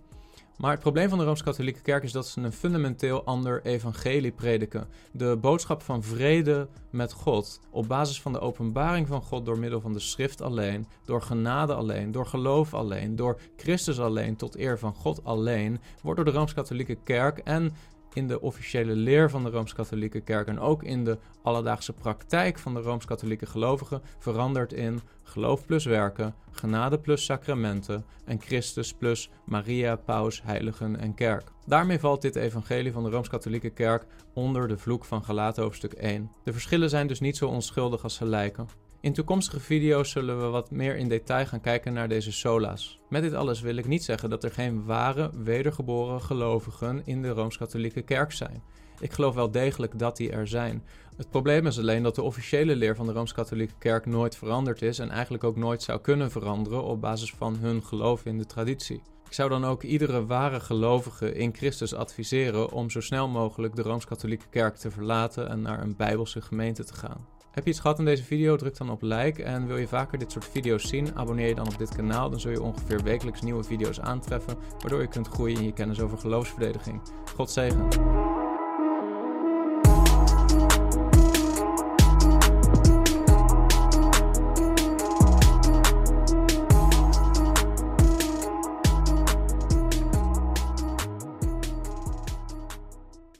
Maar 0.62 0.70
het 0.70 0.80
probleem 0.80 1.08
van 1.08 1.18
de 1.18 1.24
Rooms-Katholieke 1.24 1.80
Kerk 1.80 2.02
is 2.02 2.12
dat 2.12 2.26
ze 2.26 2.40
een 2.40 2.52
fundamenteel 2.52 3.24
ander 3.24 3.64
evangelie 3.64 4.32
prediken. 4.32 4.88
De 5.12 5.36
boodschap 5.40 5.82
van 5.82 6.02
vrede 6.02 6.68
met 6.90 7.12
God, 7.12 7.60
op 7.70 7.88
basis 7.88 8.22
van 8.22 8.32
de 8.32 8.40
openbaring 8.40 9.06
van 9.06 9.22
God 9.22 9.46
door 9.46 9.58
middel 9.58 9.80
van 9.80 9.92
de 9.92 9.98
schrift 9.98 10.42
alleen, 10.42 10.86
door 11.04 11.22
genade 11.22 11.74
alleen, 11.74 12.12
door 12.12 12.26
geloof 12.26 12.74
alleen, 12.74 13.16
door 13.16 13.40
Christus 13.56 14.00
alleen, 14.00 14.36
tot 14.36 14.56
eer 14.56 14.78
van 14.78 14.94
God 14.94 15.24
alleen, 15.24 15.80
wordt 16.02 16.16
door 16.16 16.32
de 16.32 16.38
Rooms-Katholieke 16.38 16.98
Kerk 17.04 17.38
en 17.38 17.72
in 18.14 18.28
de 18.28 18.40
officiële 18.40 18.92
leer 18.92 19.30
van 19.30 19.44
de 19.44 19.50
Rooms-Katholieke 19.50 20.20
Kerk 20.20 20.48
en 20.48 20.60
ook 20.60 20.82
in 20.82 21.04
de 21.04 21.18
alledaagse 21.42 21.92
praktijk 21.92 22.58
van 22.58 22.74
de 22.74 22.80
Rooms-Katholieke 22.80 23.46
gelovigen 23.46 24.02
verandert 24.18 24.72
in 24.72 25.00
geloof 25.22 25.66
plus 25.66 25.84
werken, 25.84 26.34
genade 26.50 26.98
plus 26.98 27.24
sacramenten 27.24 28.04
en 28.24 28.40
Christus 28.40 28.92
plus 28.94 29.30
Maria, 29.44 29.96
paus, 29.96 30.42
heiligen 30.42 30.96
en 30.96 31.14
kerk. 31.14 31.50
Daarmee 31.66 31.98
valt 31.98 32.22
dit 32.22 32.36
evangelie 32.36 32.92
van 32.92 33.02
de 33.02 33.10
Rooms-Katholieke 33.10 33.70
Kerk 33.70 34.06
onder 34.34 34.68
de 34.68 34.78
vloek 34.78 35.04
van 35.04 35.24
Galaten 35.24 35.62
hoofdstuk 35.62 35.92
1. 35.92 36.30
De 36.44 36.52
verschillen 36.52 36.90
zijn 36.90 37.06
dus 37.06 37.20
niet 37.20 37.36
zo 37.36 37.48
onschuldig 37.48 38.02
als 38.02 38.14
ze 38.14 38.24
lijken. 38.24 38.81
In 39.02 39.12
toekomstige 39.12 39.60
video's 39.60 40.10
zullen 40.10 40.40
we 40.40 40.46
wat 40.46 40.70
meer 40.70 40.96
in 40.96 41.08
detail 41.08 41.46
gaan 41.46 41.60
kijken 41.60 41.92
naar 41.92 42.08
deze 42.08 42.32
sola's. 42.32 43.00
Met 43.08 43.22
dit 43.22 43.34
alles 43.34 43.60
wil 43.60 43.76
ik 43.76 43.86
niet 43.86 44.04
zeggen 44.04 44.30
dat 44.30 44.44
er 44.44 44.50
geen 44.50 44.84
ware, 44.84 45.30
wedergeboren 45.34 46.20
gelovigen 46.20 47.02
in 47.04 47.22
de 47.22 47.28
Rooms-Katholieke 47.28 48.02
Kerk 48.02 48.32
zijn. 48.32 48.62
Ik 49.00 49.12
geloof 49.12 49.34
wel 49.34 49.50
degelijk 49.50 49.98
dat 49.98 50.16
die 50.16 50.30
er 50.30 50.48
zijn. 50.48 50.84
Het 51.16 51.30
probleem 51.30 51.66
is 51.66 51.78
alleen 51.78 52.02
dat 52.02 52.14
de 52.14 52.22
officiële 52.22 52.76
leer 52.76 52.96
van 52.96 53.06
de 53.06 53.12
Rooms-Katholieke 53.12 53.74
Kerk 53.78 54.06
nooit 54.06 54.36
veranderd 54.36 54.82
is 54.82 54.98
en 54.98 55.10
eigenlijk 55.10 55.44
ook 55.44 55.56
nooit 55.56 55.82
zou 55.82 56.00
kunnen 56.00 56.30
veranderen 56.30 56.84
op 56.84 57.00
basis 57.00 57.32
van 57.32 57.56
hun 57.56 57.84
geloof 57.84 58.24
in 58.24 58.38
de 58.38 58.46
traditie. 58.46 59.02
Ik 59.26 59.32
zou 59.32 59.48
dan 59.48 59.64
ook 59.64 59.82
iedere 59.82 60.26
ware 60.26 60.60
gelovige 60.60 61.34
in 61.34 61.54
Christus 61.54 61.94
adviseren 61.94 62.70
om 62.70 62.90
zo 62.90 63.00
snel 63.00 63.28
mogelijk 63.28 63.76
de 63.76 63.82
Rooms-Katholieke 63.82 64.48
Kerk 64.50 64.76
te 64.76 64.90
verlaten 64.90 65.48
en 65.48 65.62
naar 65.62 65.82
een 65.82 65.96
Bijbelse 65.96 66.40
gemeente 66.40 66.84
te 66.84 66.94
gaan. 66.94 67.31
Heb 67.52 67.64
je 67.64 67.70
iets 67.70 67.80
gehad 67.80 67.98
in 67.98 68.04
deze 68.04 68.24
video? 68.24 68.56
Druk 68.56 68.76
dan 68.76 68.90
op 68.90 69.02
like. 69.02 69.42
En 69.42 69.66
wil 69.66 69.76
je 69.76 69.88
vaker 69.88 70.18
dit 70.18 70.32
soort 70.32 70.44
video's 70.44 70.88
zien? 70.88 71.16
Abonneer 71.16 71.48
je 71.48 71.54
dan 71.54 71.66
op 71.66 71.78
dit 71.78 71.94
kanaal. 71.96 72.30
Dan 72.30 72.40
zul 72.40 72.50
je 72.50 72.62
ongeveer 72.62 73.02
wekelijks 73.02 73.40
nieuwe 73.40 73.64
video's 73.64 74.00
aantreffen. 74.00 74.56
Waardoor 74.78 75.00
je 75.00 75.08
kunt 75.08 75.28
groeien 75.28 75.58
in 75.58 75.64
je 75.64 75.72
kennis 75.72 76.00
over 76.00 76.18
geloofsverdediging. 76.18 77.00
God 77.36 77.50
zegen. 77.50 77.88